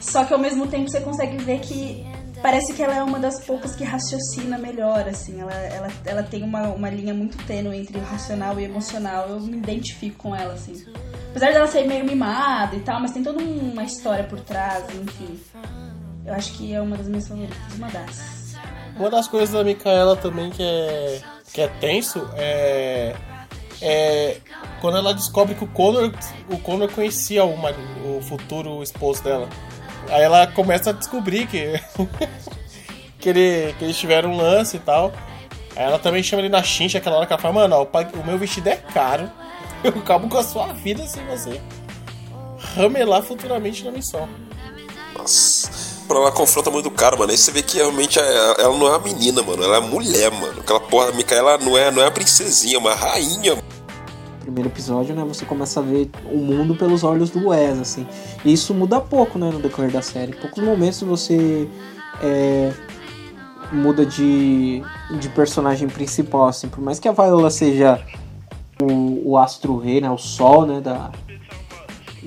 [0.00, 2.06] Só que ao mesmo tempo você consegue ver que
[2.42, 5.40] parece que ela é uma das poucas que raciocina melhor, assim.
[5.40, 9.28] Ela, ela, ela tem uma, uma linha muito tênue entre o racional e o emocional.
[9.28, 10.84] Eu me identifico com ela, assim.
[11.30, 15.38] Apesar dela ser meio mimada e tal, mas tem toda uma história por trás, enfim.
[16.24, 18.37] Eu acho que é uma das minhas favoritas, uma das.
[18.98, 21.20] Uma das coisas da Micaela também que é,
[21.52, 23.14] que é tenso é,
[23.80, 24.36] é
[24.80, 26.12] quando ela descobre que o Connor,
[26.50, 29.48] o Connor conhecia o, mari- o futuro esposo dela.
[30.10, 31.80] Aí ela começa a descobrir que,
[33.20, 35.12] que, ele, que eles tiveram um lance e tal.
[35.76, 38.26] Aí ela também chama ele na chincha aquela hora que ela fala, mano, ó, o
[38.26, 39.30] meu vestido é caro.
[39.84, 41.60] Eu acabo com a sua vida se você
[42.74, 44.28] ramelar futuramente na missão.
[45.16, 45.70] Nossa.
[46.08, 47.30] Pra ela confronta muito o cara, mano.
[47.30, 49.62] Aí você vê que realmente é- ela não é uma menina, mano.
[49.62, 50.60] Ela é mulher, mano.
[50.60, 53.56] Aquela porra, a Micaela não é, não é a princesinha, é uma rainha.
[54.40, 58.06] primeiro episódio, né, você começa a ver o mundo pelos olhos do Wes, assim.
[58.42, 60.32] E isso muda pouco, né, no decorrer da série.
[60.32, 61.68] Em poucos momentos você
[62.22, 62.72] é,
[63.70, 64.82] muda de,
[65.20, 66.66] de personagem principal, assim.
[66.66, 68.00] Por mais que a Viola seja
[68.80, 71.10] o, o astro rei, né, o sol, né, da,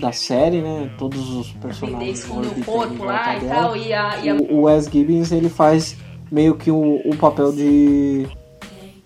[0.02, 3.54] da série, né, todos os Vender, personagens esconder o corpo lá e dela.
[3.62, 4.18] tal, e a.
[4.24, 4.36] E a...
[4.36, 5.96] O, Wes Gibbons, ele faz
[6.32, 8.28] meio que o, o papel de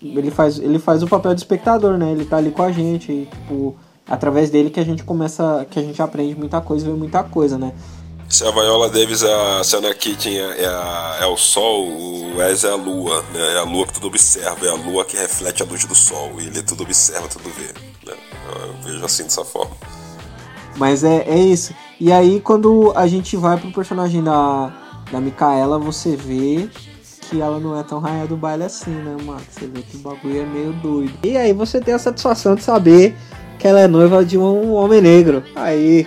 [0.02, 2.12] ele faz, ele faz o papel de espectador, né?
[2.12, 3.76] Ele tá ali com a gente, e, tipo,
[4.08, 7.58] através dele que a gente começa, que a gente aprende muita coisa, vê muita coisa,
[7.58, 7.72] né?
[8.28, 11.86] Se a Viola Davis, a, se a Anna Keating é, é, a- é o sol,
[11.88, 13.54] o Wes é a lua, né?
[13.54, 16.32] É a lua que tudo observa, é a lua que reflete a luz do sol.
[16.40, 17.66] E ele tudo observa, tudo vê.
[18.08, 18.16] Né?
[18.66, 19.74] Eu vejo assim dessa forma.
[20.76, 21.74] Mas é, é isso.
[22.00, 24.72] E aí quando a gente vai pro personagem da,
[25.10, 26.68] da Micaela, você vê
[27.28, 29.40] que ela não é tão rainha do baile assim, né, mano?
[29.50, 31.12] Você vê que o bagulho é meio doido.
[31.24, 33.16] E aí você tem a satisfação de saber
[33.58, 35.42] que ela é noiva de um homem negro.
[35.54, 36.06] Aí,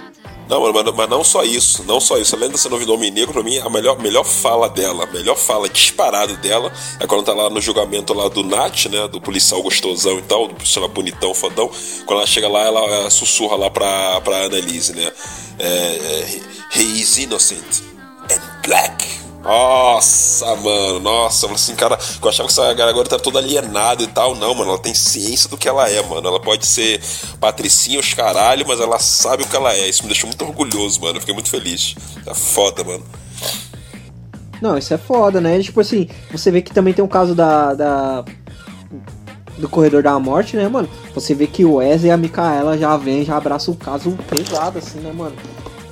[0.49, 2.35] Não, mas, mas- não só isso, não só isso.
[2.35, 5.37] Além de ser novidade homem negro, pra mim, a melhor, melhor fala dela, a melhor
[5.37, 9.07] fala disparado dela é quando tá lá no julgamento lá do Nat, né?
[9.07, 11.69] Do policial gostosão e tal, do policial bonitão, fodão.
[12.05, 15.11] Quando ela chega lá, ela eh, sussurra lá pra, pra Annalise, né?
[15.59, 17.83] É, é, he is innocent
[18.31, 19.28] and black.
[19.41, 24.07] Nossa, mano, nossa, falei assim, cara, eu achava que essa garota era toda alienada e
[24.07, 24.35] tal.
[24.35, 26.27] Não, mano, ela tem ciência do que ela é, mano.
[26.27, 27.01] Ela pode ser
[27.39, 29.87] patricinha os caralho, mas ela sabe o que ela é.
[29.87, 31.15] Isso me deixou muito orgulhoso, mano.
[31.15, 31.95] Eu fiquei muito feliz.
[32.25, 33.03] É foda, mano.
[34.61, 35.57] Não, isso é foda, né?
[35.61, 37.73] Tipo assim, você vê que também tem um caso da.
[37.73, 38.25] da-
[39.57, 40.89] do Corredor da Morte, né, mano?
[41.13, 44.79] Você vê que o Wesley e a Micaela já vem, já abraça o caso pesado,
[44.79, 45.35] assim, né, mano?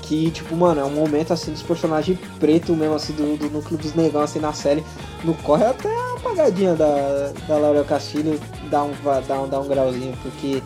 [0.07, 3.77] Que, tipo, mano, é um momento, assim, dos personagens preto mesmo, assim, do, do núcleo
[3.77, 4.83] dos negão, assim, na série.
[5.23, 8.39] No corre até a apagadinha da, da Laura Castilho
[8.69, 8.93] dá um,
[9.27, 10.63] dá, um, dá um grauzinho, porque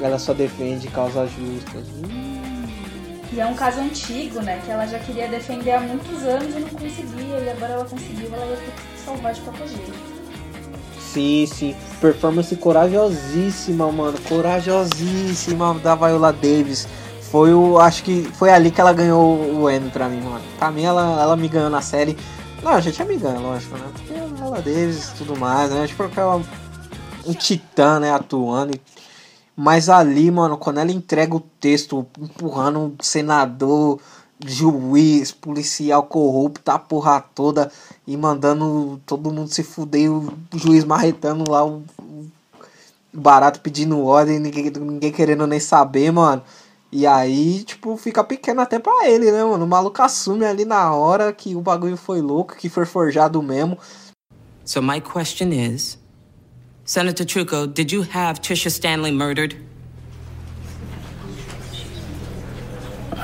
[0.00, 1.86] ela só defende causas justas.
[3.32, 4.60] E é um caso antigo, né?
[4.64, 7.38] Que ela já queria defender há muitos anos e não conseguia.
[7.38, 9.92] E agora ela conseguiu, ela ia ter que salvar de qualquer jeito.
[11.00, 11.76] Sim, sim.
[12.00, 14.18] Performance corajosíssima, mano.
[14.28, 16.86] Corajosíssima da Viola Davis.
[17.34, 17.80] Foi o.
[17.80, 20.44] Acho que foi ali que ela ganhou o Emmy pra mim, mano.
[20.56, 22.16] Pra mim, ela, ela me ganhou na série.
[22.62, 23.90] Não, já tinha me ganho, lógico, né?
[23.92, 25.84] Porque a Viola Davis e tudo mais, né?
[25.84, 26.40] Tipo, aquela.
[27.26, 28.12] Um titã, né?
[28.12, 28.78] Atuando.
[29.56, 33.98] Mas ali, mano, quando ela entrega o texto, empurrando um senador,
[34.46, 37.68] juiz, policial corrupto, a porra toda,
[38.06, 42.30] e mandando todo mundo se fuder, o juiz marretando lá, o, o
[43.12, 46.40] barato pedindo ordem, ninguém, ninguém querendo nem saber, mano.
[46.96, 49.64] E aí, tipo, fica pequeno até pra ele, né, mano?
[49.64, 53.76] O maluco assume ali na hora que o bagulho foi louco, que foi forjado mesmo.
[54.64, 55.98] So my question is,
[56.84, 59.56] Senator Truco, did you have Trisha Stanley murdered?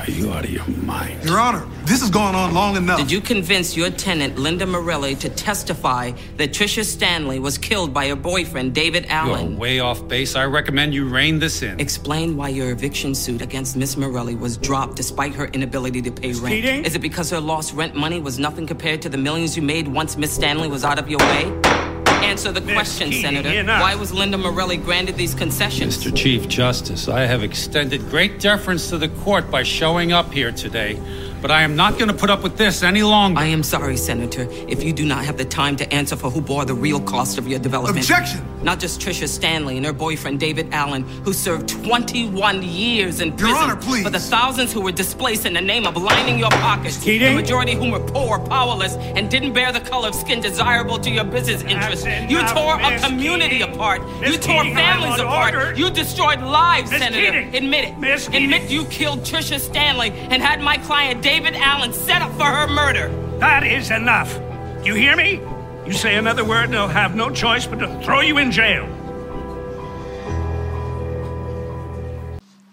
[0.01, 1.23] Are you out of your mind?
[1.23, 2.97] Your Honor, this has gone on long enough.
[2.97, 8.07] Did you convince your tenant, Linda Morelli, to testify that Trisha Stanley was killed by
[8.07, 9.29] her boyfriend, David Allen?
[9.29, 9.57] You're Allen?
[9.57, 10.35] way off base.
[10.35, 11.79] I recommend you rein this in.
[11.79, 16.33] Explain why your eviction suit against Miss Morelli was dropped despite her inability to pay
[16.33, 16.55] rent.
[16.55, 16.83] Keating?
[16.83, 19.87] Is it because her lost rent money was nothing compared to the millions you made
[19.87, 21.90] once Miss Stanley was out of your way?
[22.23, 23.49] Answer the question, Keating, Senator.
[23.49, 23.81] enough.
[23.81, 25.97] Why was Linda Morelli granted these concessions?
[25.97, 26.15] Mr.
[26.15, 30.99] Chief Justice, I have extended great deference to the court by showing up here today,
[31.41, 33.39] but I am not going to put up with this any longer.
[33.39, 36.39] I am sorry, Senator, if you do not have the time to answer for who
[36.41, 37.97] bore the real cost of your development.
[37.97, 38.45] Objection!
[38.63, 43.57] Not just Trisha Stanley and her boyfriend David Allen, who served 21 years in prison
[43.57, 44.03] Honor, please.
[44.03, 47.03] for the thousands who were displaced in the name of lining your pockets.
[47.03, 47.35] Keating?
[47.35, 51.09] The majority whom were poor, powerless, and didn't bear the color of skin desirable to
[51.09, 52.05] your business interests.
[52.29, 53.73] You tore a community Keating.
[53.73, 54.01] apart.
[54.21, 55.55] Miss you tore Keating, families apart.
[55.55, 55.73] order.
[55.75, 57.31] You destroyed lives, Miss Senator.
[57.31, 57.55] Keating.
[57.55, 57.97] Admit it.
[57.97, 62.43] Miss Admit you killed Trisha Stanley and had my client David Allen set up for
[62.43, 63.09] her murder.
[63.39, 64.37] That is enough.
[64.83, 65.39] Do you hear me?
[65.85, 68.85] You say another word, and I'll have no choice but to throw you in jail.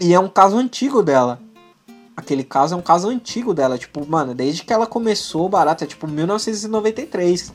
[0.01, 1.41] E é um caso antigo dela.
[2.17, 3.79] Aquele caso é um caso antigo dela.
[3.79, 7.53] Tipo, mano, desde que ela começou o barato, é tipo 1993.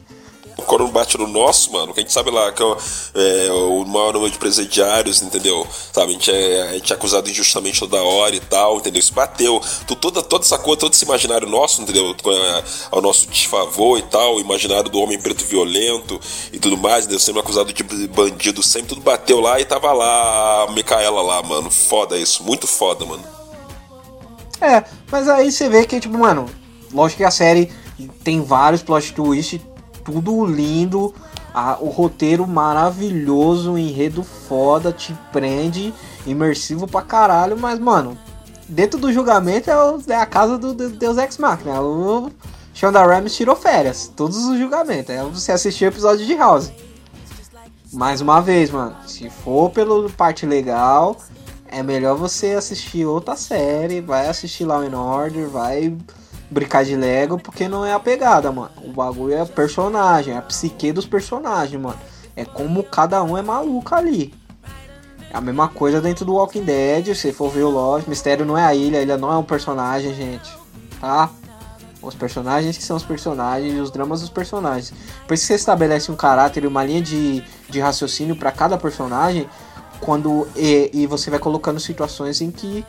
[0.56, 4.32] Quando bate no nosso, mano, que a gente sabe lá que é, o maior número
[4.32, 5.66] de presidiários, entendeu?
[5.92, 9.00] Sabe, a gente, é, a gente é acusado injustamente toda hora e tal, entendeu?
[9.00, 9.62] Isso bateu.
[9.88, 12.16] Tu, toda, toda essa coisa, todo esse imaginário nosso, entendeu?
[12.26, 16.20] É, ao nosso desfavor e tal, o imaginário do homem preto violento
[16.52, 17.20] e tudo mais, entendeu?
[17.20, 21.72] Sendo acusado de bandido sempre, tudo bateu lá e tava lá a Micaela lá, mano.
[21.72, 23.24] Foda isso, muito foda, mano.
[24.62, 26.50] É, mas aí você vê que, tipo, mano,
[26.94, 27.72] lógico que a série
[28.24, 29.60] tem vários plot twists,
[30.04, 31.14] tudo lindo,
[31.54, 35.94] a- o roteiro maravilhoso, o enredo foda, te prende,
[36.26, 38.18] imersivo pra caralho, mas, mano,
[38.68, 41.82] dentro do julgamento é, o- é a casa do, do Deus Ex Machina.
[41.82, 42.32] O
[42.74, 45.10] Shonda Rhimes tirou férias, todos os julgamentos.
[45.10, 46.72] É você assistir o episódio de House.
[47.92, 51.16] Mais uma vez, mano, se for pelo parte legal,
[51.68, 55.96] é melhor você assistir outra série, vai assistir Law and Order, vai
[56.54, 58.72] brincar de Lego, porque não é a pegada, mano.
[58.84, 62.00] O bagulho é personagem, é a psique dos personagens, mano.
[62.36, 64.34] É como cada um é maluco ali.
[65.32, 68.58] É a mesma coisa dentro do Walking Dead, se for ver o Lost, Mistério não
[68.58, 70.50] é a ilha, a ilha não é um personagem, gente.
[71.02, 71.30] Tá?
[72.02, 74.94] Os personagens que são os personagens e os dramas dos personagens.
[75.28, 78.78] Por isso que você estabelece um caráter e uma linha de, de raciocínio para cada
[78.78, 79.50] personagem
[80.00, 82.86] quando e, e você vai colocando situações em que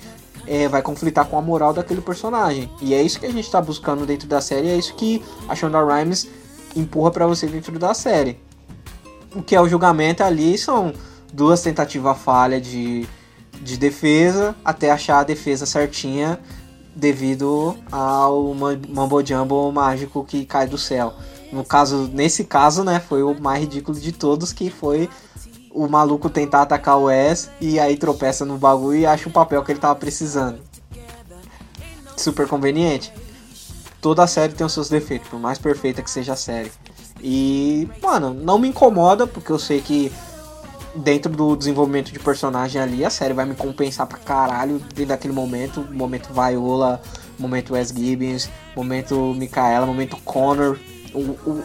[0.47, 2.71] é, vai conflitar com a moral daquele personagem.
[2.81, 5.55] E é isso que a gente tá buscando dentro da série, é isso que a
[5.55, 6.29] Shonda Rhimes
[6.77, 8.39] empurra para você dentro da série.
[9.35, 10.93] O que é o julgamento ali são
[11.33, 13.07] duas tentativas falhas de,
[13.61, 16.39] de defesa até achar a defesa certinha
[16.95, 21.15] devido ao ma- Mambo Jumbo mágico que cai do céu.
[21.53, 25.09] No caso, nesse caso, né, foi o mais ridículo de todos, que foi
[25.75, 29.63] o maluco tentar atacar o Wes e aí tropeça no bagulho e acha o papel
[29.65, 30.61] que ele tava precisando.
[32.17, 33.13] Super conveniente.
[34.01, 36.71] Toda série tem os seus defeitos, por mais perfeita que seja a série.
[37.21, 40.13] E, mano, não me incomoda, porque eu sei que
[40.95, 45.35] dentro do desenvolvimento de personagem ali, a série vai me compensar pra caralho dentro daquele
[45.35, 45.87] momento.
[45.91, 47.03] Momento Viola,
[47.39, 50.79] momento Wes Gibbons, momento Micaela, momento Connor.
[51.13, 51.65] O, o,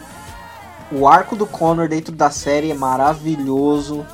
[0.92, 4.06] o arco do Connor dentro da série é maravilhoso.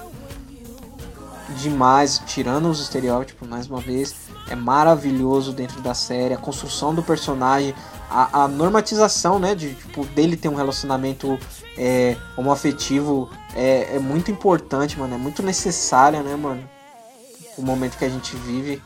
[1.60, 4.14] Demais, tirando os estereótipos mais uma vez.
[4.48, 6.34] É maravilhoso dentro da série.
[6.34, 7.74] A construção do personagem,
[8.10, 9.54] a, a normatização, né?
[9.54, 11.38] De, tipo, dele ter um relacionamento
[11.78, 15.14] é, homoafetivo é, é muito importante, mano.
[15.14, 16.62] É muito necessária, né, mano?
[17.56, 18.82] O momento que a gente vive.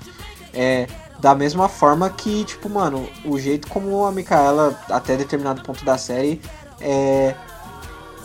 [0.54, 0.86] É,
[1.18, 5.98] da mesma forma que, tipo, mano, o jeito como a Micaela, até determinado ponto da
[5.98, 6.40] série,
[6.80, 7.34] é,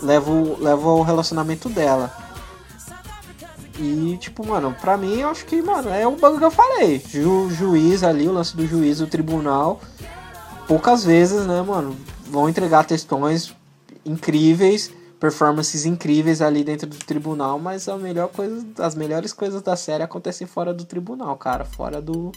[0.02, 2.12] leva, o, leva o relacionamento dela.
[3.78, 7.00] E, tipo, mano, pra mim, eu acho que, mano, é o bagulho que eu falei.
[7.00, 9.82] Ju, juiz ali, o lance do juiz, o tribunal.
[10.68, 13.54] Poucas vezes, né, mano, vão entregar textões
[14.06, 19.76] incríveis, performances incríveis ali dentro do tribunal, mas a melhor coisa, as melhores coisas da
[19.76, 21.66] série acontecem fora do tribunal, cara.
[21.66, 22.32] Fora do.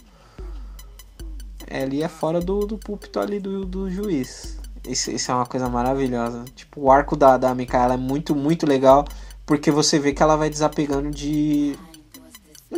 [1.67, 4.58] É, ali é fora do, do púlpito ali do, do juiz.
[4.87, 6.45] Isso, isso é uma coisa maravilhosa.
[6.55, 9.05] Tipo, o arco da, da Micaela é muito, muito legal.
[9.45, 11.75] Porque você vê que ela vai desapegando de.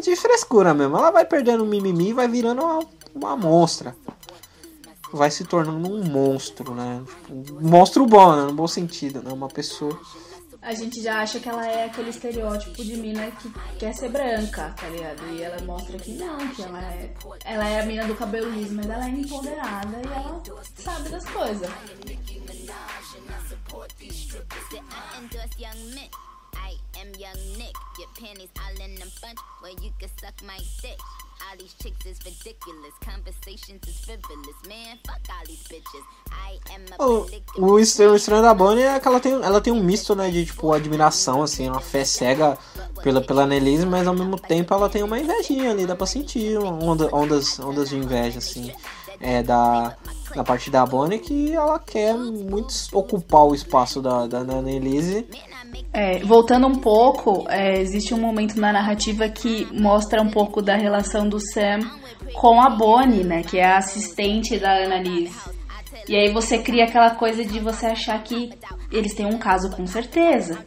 [0.02, 0.98] de frescura mesmo.
[0.98, 3.96] Ela vai perdendo o mimimi e vai virando uma, uma monstra.
[5.12, 7.04] Vai se tornando um monstro, né?
[7.30, 8.44] Um monstro bom, né?
[8.44, 9.34] No bom sentido, né?
[9.34, 10.00] Uma pessoa.
[10.62, 14.74] A gente já acha que ela é aquele estereótipo de mina que quer ser branca,
[14.80, 15.28] tá ligado?
[15.34, 17.14] E ela mostra que não, que ela é.
[17.46, 20.42] Ela é a mina do cabelo liso, mas ela é empoderada e ela
[20.76, 21.70] sabe das coisas.
[26.56, 27.76] I am young Nick.
[28.00, 31.00] Your panties all in a bunch where you can suck my dick.
[31.50, 32.94] All these chicks is ridiculous.
[33.02, 34.58] Conversations is frivolous.
[34.68, 36.04] Man, fuck all these bitches.
[36.32, 39.60] I am a O, o estranho, o estranho da Bonnie é que ela tem, ela
[39.60, 42.58] tem um misto, né, de tipo admiração, assim, uma fé cega
[43.02, 46.58] pela, pela Annelise, mas ao mesmo tempo ela tem uma invejinha ali, dá pra sentir
[46.58, 48.72] onda, ondas, ondas de inveja, assim,
[49.20, 49.98] é, da,
[50.36, 55.28] da parte da Bonnie, que ela quer muito ocupar o espaço da, da, da Annelise.
[55.94, 60.76] É, voltando um pouco, é, existe um momento na narrativa que mostra um pouco da
[60.76, 61.80] relação do Sam
[62.34, 63.44] com a Bonnie, né?
[63.44, 65.52] Que é a assistente da Annalise.
[66.08, 68.52] E aí você cria aquela coisa de você achar que
[68.92, 70.66] eles têm um caso com certeza.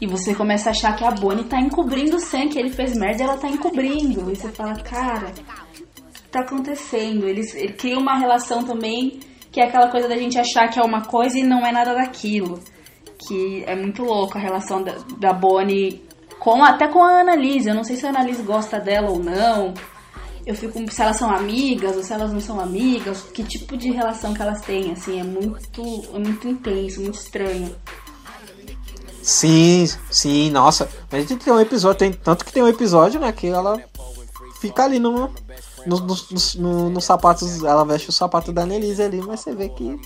[0.00, 2.94] E você começa a achar que a Bonnie tá encobrindo o Sam, que ele fez
[2.94, 4.30] merda e ela tá encobrindo.
[4.30, 7.26] E você fala, cara, o que tá acontecendo?
[7.26, 9.20] Eles, ele cria uma relação também
[9.50, 11.94] que é aquela coisa da gente achar que é uma coisa e não é nada
[11.94, 12.60] daquilo.
[13.18, 16.04] Que é muito louco a relação da, da Bonnie
[16.38, 17.68] com até com a Annalise.
[17.68, 19.74] Eu não sei se a Annalise gosta dela ou não.
[20.46, 23.90] Eu fico se elas são amigas ou se elas não são amigas, que tipo de
[23.90, 25.82] relação que elas têm, assim, é muito,
[26.14, 27.74] é muito intenso, muito estranho.
[29.20, 30.88] Sim, sim, nossa.
[31.10, 33.76] Mas a gente tem um episódio, tem, tanto que tem um episódio, né, que ela
[34.60, 35.32] fica ali no,
[35.84, 36.16] no, no,
[36.58, 40.00] no, no sapatos, ela veste o sapato da Annelise ali, mas você vê que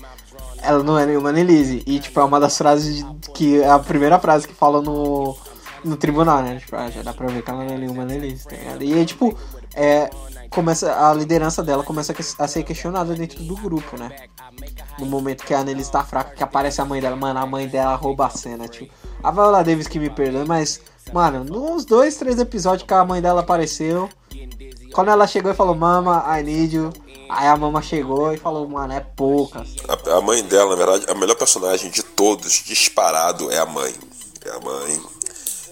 [0.61, 1.83] ela não é nenhuma Annelise.
[1.85, 5.35] E, tipo, é uma das frases que é a primeira frase que fala no,
[5.83, 6.57] no tribunal, né?
[6.59, 8.83] Tipo, ah, já dá pra ver que ela não é nenhuma Annelise, tá ligado?
[8.83, 9.37] E tipo,
[9.73, 10.09] é,
[10.49, 14.11] começa, a liderança dela começa a ser questionada dentro do grupo, né?
[14.99, 17.67] No momento que a Annelise tá fraca, que aparece a mãe dela, mano, a mãe
[17.67, 18.93] dela rouba a cena, tipo.
[19.23, 20.81] A Viola Davis que me perdoe, mas,
[21.13, 24.09] mano, nos dois, três episódios que a mãe dela apareceu,
[24.93, 26.91] quando ela chegou e falou, mama, I need you,
[27.31, 29.69] aí a mama chegou e falou, mano, é poucas.
[29.87, 33.93] A, a mãe dela, na verdade, a melhor personagem de todos, disparado, é a mãe.
[34.45, 35.01] É a mãe.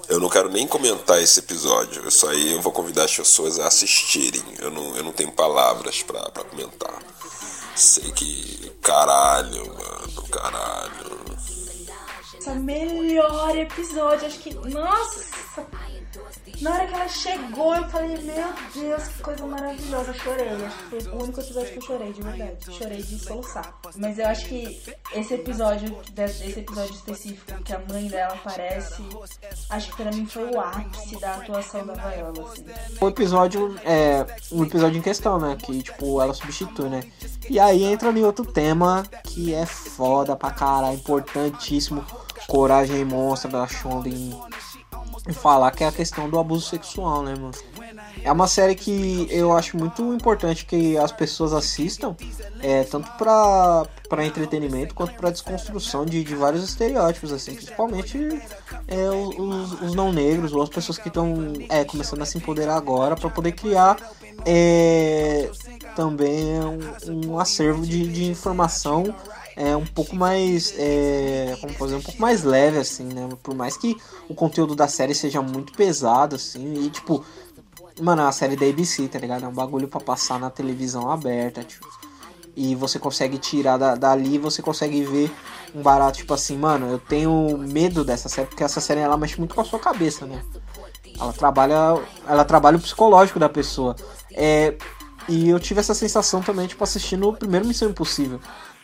[0.08, 2.08] Eu não quero nem comentar esse episódio.
[2.08, 4.44] Isso aí eu vou convidar as pessoas a assistirem.
[4.58, 6.98] Eu não, eu não tenho palavras pra, pra comentar.
[7.76, 8.72] Sei que.
[8.82, 11.20] Caralho, mano, caralho.
[12.40, 14.54] Esse é o melhor episódio, acho que.
[14.54, 15.26] Nossa!
[16.62, 20.14] Na hora que ela chegou, eu falei, meu Deus, que coisa maravilhosa.
[20.14, 20.50] Chorei.
[20.50, 22.78] Acho que foi o único episódio que eu chorei, de verdade.
[22.78, 23.80] Chorei de soluçar.
[23.96, 24.82] Mas eu acho que
[25.14, 29.04] esse episódio, esse episódio específico, que a mãe dela aparece,
[29.70, 32.66] acho que pra mim foi o ápice da atuação da Viola, assim.
[33.00, 35.56] O episódio é um episódio em questão, né?
[35.56, 37.04] Que, tipo, ela substitui, né?
[37.50, 42.06] E aí entra em outro tema que é foda pra caralho, importantíssimo.
[42.48, 44.32] Coragem monstra da Shonda em,
[44.69, 44.69] em
[45.32, 47.52] falar que é a questão do abuso sexual, né, mano?
[48.24, 52.16] é uma série que eu acho muito importante que as pessoas assistam,
[52.62, 58.42] é, tanto pra entretenimento quanto pra desconstrução de, de vários estereótipos, assim, principalmente
[58.88, 62.76] é, os, os não negros ou as pessoas que estão é, começando a se empoderar
[62.76, 63.98] agora para poder criar
[64.46, 65.50] é,
[65.96, 69.14] também um, um acervo de, de informação
[69.60, 73.28] é um pouco mais é, como fazer um pouco mais leve assim né?
[73.44, 73.98] Por mais que
[74.30, 77.26] o conteúdo da série seja muito pesado assim e tipo
[78.00, 79.44] mano é uma série da ABC tá ligado?
[79.44, 81.86] É um bagulho para passar na televisão aberta tipo
[82.56, 85.30] e você consegue tirar da, dali você consegue ver
[85.76, 89.38] um barato tipo assim mano eu tenho medo dessa série porque essa série ela mexe
[89.38, 90.42] muito com a sua cabeça né?
[91.20, 93.94] Ela trabalha ela trabalha o psicológico da pessoa.
[94.32, 94.78] É,
[95.28, 98.40] e eu tive essa sensação também, tipo, assistindo o primeiro Missão Impossível.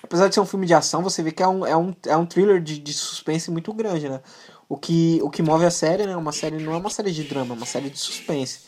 [0.06, 2.16] Apesar de ser um filme de ação, você vê que é um, é um, é
[2.16, 4.22] um thriller de, de suspense muito grande, né?
[4.70, 6.16] O que, o que move a série, né?
[6.16, 8.60] Uma série não é uma série de drama, é uma série de suspense.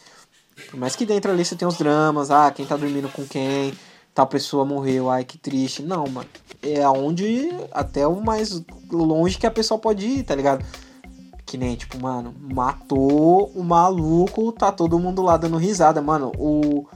[0.72, 3.72] Por mais que dentro ali você tem os dramas, ah, quem tá dormindo com quem,
[4.16, 5.84] tal pessoa morreu, ai que triste.
[5.84, 6.28] Não, mano.
[6.64, 8.60] É onde até o mais
[8.92, 10.66] longe que a pessoa pode ir, tá ligado?
[11.46, 16.02] Que nem, tipo, mano, matou o maluco, tá todo mundo lá dando risada.
[16.02, 16.88] Mano, o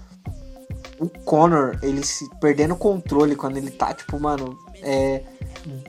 [1.02, 5.24] o Connor, ele se perdendo o controle quando ele tá, tipo, mano, é,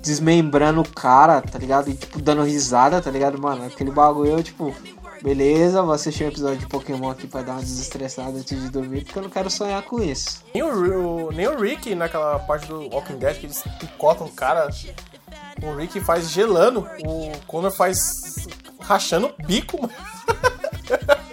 [0.00, 1.90] desmembrando o cara, tá ligado?
[1.90, 3.66] E, tipo, dando risada, tá ligado, mano?
[3.66, 4.74] Aquele bagulho, eu, tipo,
[5.22, 9.04] beleza, vou assistir um episódio de Pokémon aqui pra dar uma desestressada antes de dormir,
[9.04, 10.42] porque eu não quero sonhar com isso.
[10.54, 14.70] Nem o, nem o Rick, naquela parte do Walking Dead, que eles picotam o cara,
[15.62, 18.48] o Rick faz gelando, o Connor faz
[18.80, 19.92] rachando o bico, mano.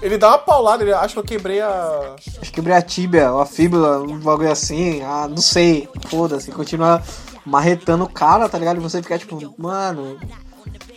[0.00, 2.14] Ele dá uma paulada, ele acha que eu quebrei a.
[2.16, 5.02] Acho que quebrei a tíbia, ou a fíbula, um bagulho assim.
[5.02, 5.88] Ah, não sei.
[6.08, 6.50] Foda-se.
[6.52, 7.02] Continua
[7.44, 8.76] marretando o cara, tá ligado?
[8.76, 10.18] E você fica tipo, mano.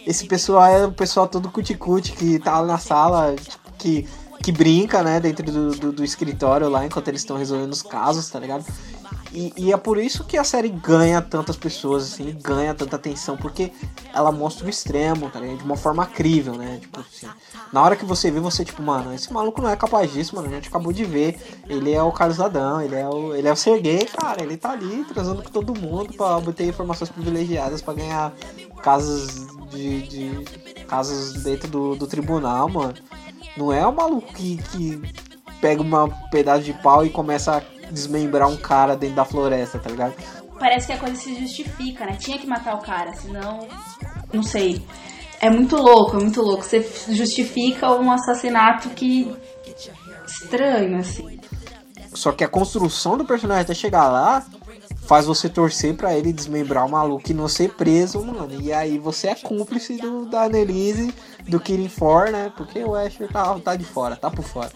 [0.06, 3.36] Esse pessoal é o pessoal todo cuticute que tá na sala,
[3.78, 4.08] que,
[4.44, 8.28] que brinca, né, dentro do, do, do escritório lá enquanto eles estão resolvendo os casos,
[8.30, 8.66] tá ligado?
[9.34, 13.38] E, e, é por isso que a série ganha tantas pessoas, assim, ganha tanta atenção,
[13.38, 13.72] porque
[14.14, 15.60] ela mostra o extremo, tá ligado?
[15.60, 16.80] De uma forma crível, né?
[16.82, 17.28] Tipo assim,
[17.72, 20.50] na hora que você vê, você, tipo, mano, esse maluco não é capaz disso, mano.
[20.50, 21.40] A gente acabou de ver.
[21.70, 24.44] Ele é o Carlos Adão, ele é o, ele é o Serguei, cara.
[24.44, 28.34] Ele tá ali transando com todo mundo pra obter informações privilegiadas, pra ganhar
[28.84, 30.02] casos de.
[30.08, 32.96] de casos dentro do, do tribunal, mano.
[33.56, 35.02] Não é o maluco que, que
[35.62, 39.90] pega um pedaço de pau e começa a desmembrar um cara dentro da floresta, tá
[39.90, 40.14] ligado?
[40.60, 42.16] Parece que a coisa se justifica, né?
[42.20, 43.68] Tinha que matar o cara, senão.
[44.32, 44.84] Não sei.
[45.40, 46.64] É muito louco, é muito louco.
[46.64, 49.36] Você justifica um assassinato que.
[50.26, 51.40] estranho, assim.
[52.14, 54.46] Só que a construção do personagem até chegar lá
[55.08, 58.62] faz você torcer para ele desmembrar o maluco e não ser preso, mano.
[58.62, 61.14] E aí você é cúmplice do, da Annelise,
[61.48, 62.52] do Killing For, né?
[62.56, 64.72] Porque o Asher tá, tá de fora, tá por fora.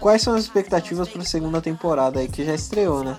[0.00, 3.16] Quais são as expectativas para a segunda temporada aí que já estreou, né?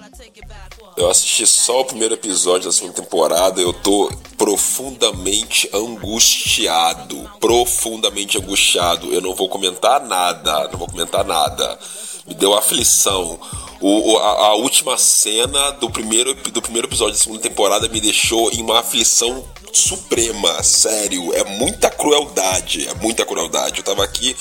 [0.96, 9.14] Eu assisti só o primeiro episódio da segunda temporada, eu tô profundamente angustiado, profundamente angustiado.
[9.14, 11.80] Eu não vou comentar nada, não vou comentar nada.
[12.28, 13.40] Me deu aflição.
[13.82, 18.52] O, a, a, última cena do primeiro, do primeiro episódio da segunda temporada me deixou
[18.52, 21.34] em uma aflição suprema, sério.
[21.34, 23.78] É muita crueldade, é muita crueldade.
[23.78, 24.36] Eu tava aqui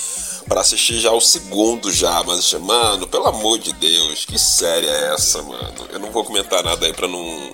[0.49, 5.13] para assistir já o segundo já, mas mano, pelo amor de Deus, que série é
[5.13, 5.87] essa, mano?
[5.91, 7.51] Eu não vou comentar nada aí para não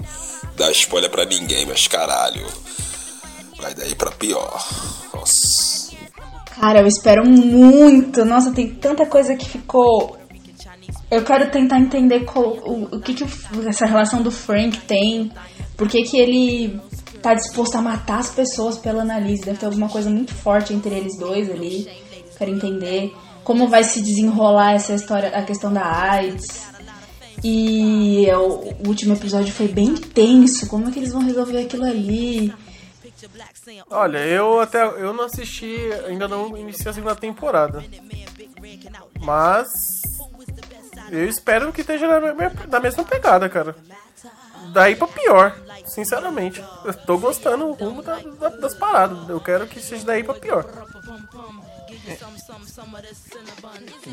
[0.56, 2.48] dar spoiler para ninguém, mas caralho.
[3.58, 4.66] Vai daí para pior.
[5.14, 5.94] Nossa.
[6.60, 8.24] Cara, eu espero muito.
[8.24, 10.18] Nossa, tem tanta coisa que ficou
[11.12, 13.24] eu quero tentar entender qual, o, o que, que
[13.68, 15.32] essa relação do Frank tem,
[15.78, 16.80] por que, que ele
[17.26, 19.46] tá disposto a matar as pessoas pela Annalise.
[19.46, 21.90] Deve ter alguma coisa muito forte entre eles dois ali.
[22.38, 23.14] Quero entender
[23.44, 26.66] como vai se desenrolar essa história, a questão da AIDS.
[27.44, 30.68] E o, último episódio foi bem tenso.
[30.68, 32.54] Como é que eles vão resolver aquilo ali?
[33.90, 35.78] Olha, eu até eu não assisti,
[36.08, 37.84] ainda não iniciei a segunda temporada.
[39.22, 40.02] Mas
[41.12, 42.08] eu espero que esteja
[42.68, 43.76] na mesma pegada, cara.
[44.74, 45.56] Daí pra pior,
[45.86, 46.64] sinceramente.
[46.84, 49.30] Eu tô gostando o rumo da, da, das paradas.
[49.30, 50.66] Eu quero que seja daí pra pior.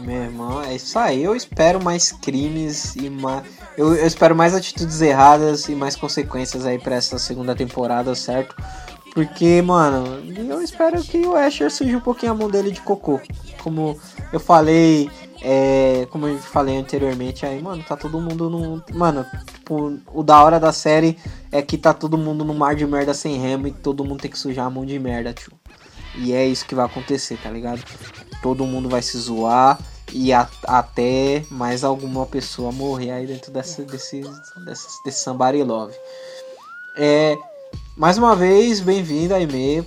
[0.03, 1.23] Meu irmão, é isso aí.
[1.23, 3.45] Eu espero mais crimes e mais.
[3.77, 8.55] Eu, eu espero mais atitudes erradas e mais consequências aí pra essa segunda temporada, certo?
[9.15, 13.21] Porque, mano, eu espero que o Asher suja um pouquinho a mão dele de cocô.
[13.63, 14.01] Como
[14.33, 15.11] eu falei,
[15.43, 18.83] é, como eu falei anteriormente, aí, mano, tá todo mundo no.
[18.95, 21.19] Mano, tipo, o da hora da série
[21.51, 24.31] é que tá todo mundo no mar de merda sem remo e todo mundo tem
[24.31, 25.53] que sujar a mão de merda, tio.
[26.17, 27.83] E é isso que vai acontecer, tá ligado?
[28.43, 29.79] Todo mundo vai se zoar
[30.13, 34.21] e a- até mais alguma pessoa morrer aí dentro dessa, desse,
[34.65, 35.95] desse, desse Somebody Love.
[36.97, 37.37] É,
[37.97, 39.35] mais uma vez, bem-vindo,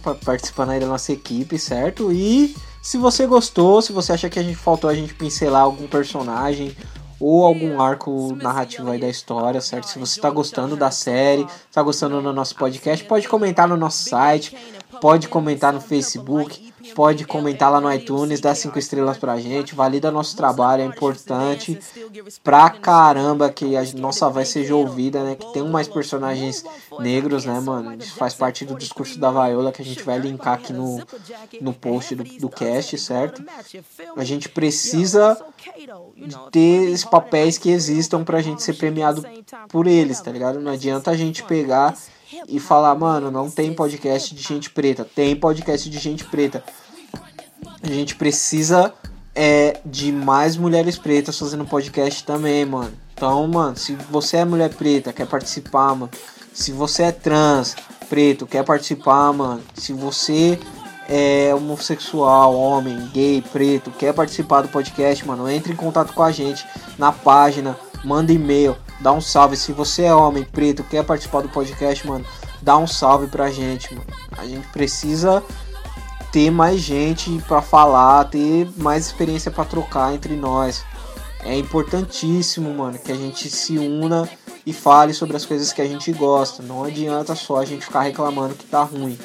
[0.02, 2.12] pa- participando aí da nossa equipe, certo?
[2.12, 5.88] E se você gostou, se você acha que a gente faltou a gente pincelar algum
[5.88, 6.76] personagem
[7.20, 9.88] ou algum arco narrativo aí da história, certo?
[9.88, 14.10] Se você está gostando da série, está gostando do nosso podcast, pode comentar no nosso
[14.10, 14.56] site,
[15.02, 20.12] pode comentar no Facebook, pode comentar lá no iTunes, dá cinco estrelas pra gente, valida
[20.12, 21.80] nosso trabalho, é importante
[22.44, 25.36] pra caramba que a nossa voz seja ouvida, né?
[25.36, 26.64] Que tenham mais personagens
[27.00, 27.96] negros, né, mano?
[27.96, 31.02] Isso faz parte do discurso da Viola que a gente vai linkar aqui no,
[31.62, 33.44] no post do, do cast, certo?
[34.16, 35.38] A gente precisa
[36.52, 39.26] ter esses papéis que existam pra gente ser premiado
[39.70, 40.60] por eles, tá ligado?
[40.60, 41.96] Não adianta a gente pegar
[42.48, 45.06] e falar, mano, não tem podcast de gente preta.
[45.06, 46.64] Tem podcast de gente preta.
[47.82, 48.94] A gente precisa
[49.34, 52.94] é, de mais mulheres pretas fazendo podcast também, mano.
[53.14, 56.12] Então, mano, se você é mulher preta, quer participar, mano.
[56.54, 57.76] Se você é trans,
[58.10, 59.62] preto, quer participar, mano.
[59.74, 60.60] Se você
[61.08, 66.32] é homossexual, homem, gay, preto, quer participar do podcast, mano, entre em contato com a
[66.32, 66.66] gente
[66.98, 69.58] na página, manda e-mail, dá um salve.
[69.58, 72.26] Se você é homem, preto, quer participar do podcast, mano,
[72.62, 74.08] dá um salve pra gente, mano.
[74.38, 75.44] A gente precisa
[76.32, 80.84] ter mais gente pra falar, ter mais experiência pra trocar entre nós.
[81.44, 84.28] É importantíssimo, mano, que a gente se una
[84.66, 86.64] e fale sobre as coisas que a gente gosta.
[86.64, 89.18] Não adianta só a gente ficar reclamando que tá ruim.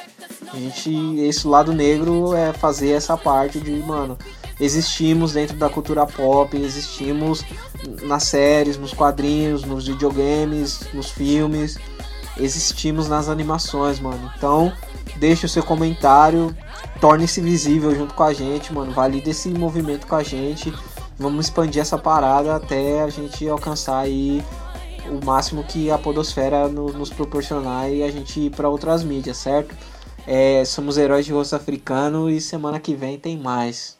[0.53, 0.91] A gente,
[1.21, 4.19] esse lado negro é fazer essa parte de, mano,
[4.61, 7.43] existimos dentro da cultura pop, existimos
[8.03, 11.79] nas séries, nos quadrinhos, nos videogames, nos filmes,
[12.37, 14.31] existimos nas animações, mano.
[14.37, 14.73] Então,
[15.17, 16.55] deixe o seu comentário,
[17.01, 18.93] torne-se visível junto com a gente, mano.
[18.93, 20.73] Valide esse movimento com a gente.
[21.19, 24.43] Vamos expandir essa parada até a gente alcançar aí
[25.11, 29.37] o máximo que a podosfera no- nos proporcionar e a gente ir para outras mídias,
[29.37, 29.75] certo?
[30.27, 34.00] É, somos heróis de rosto africano e semana que vem tem mais.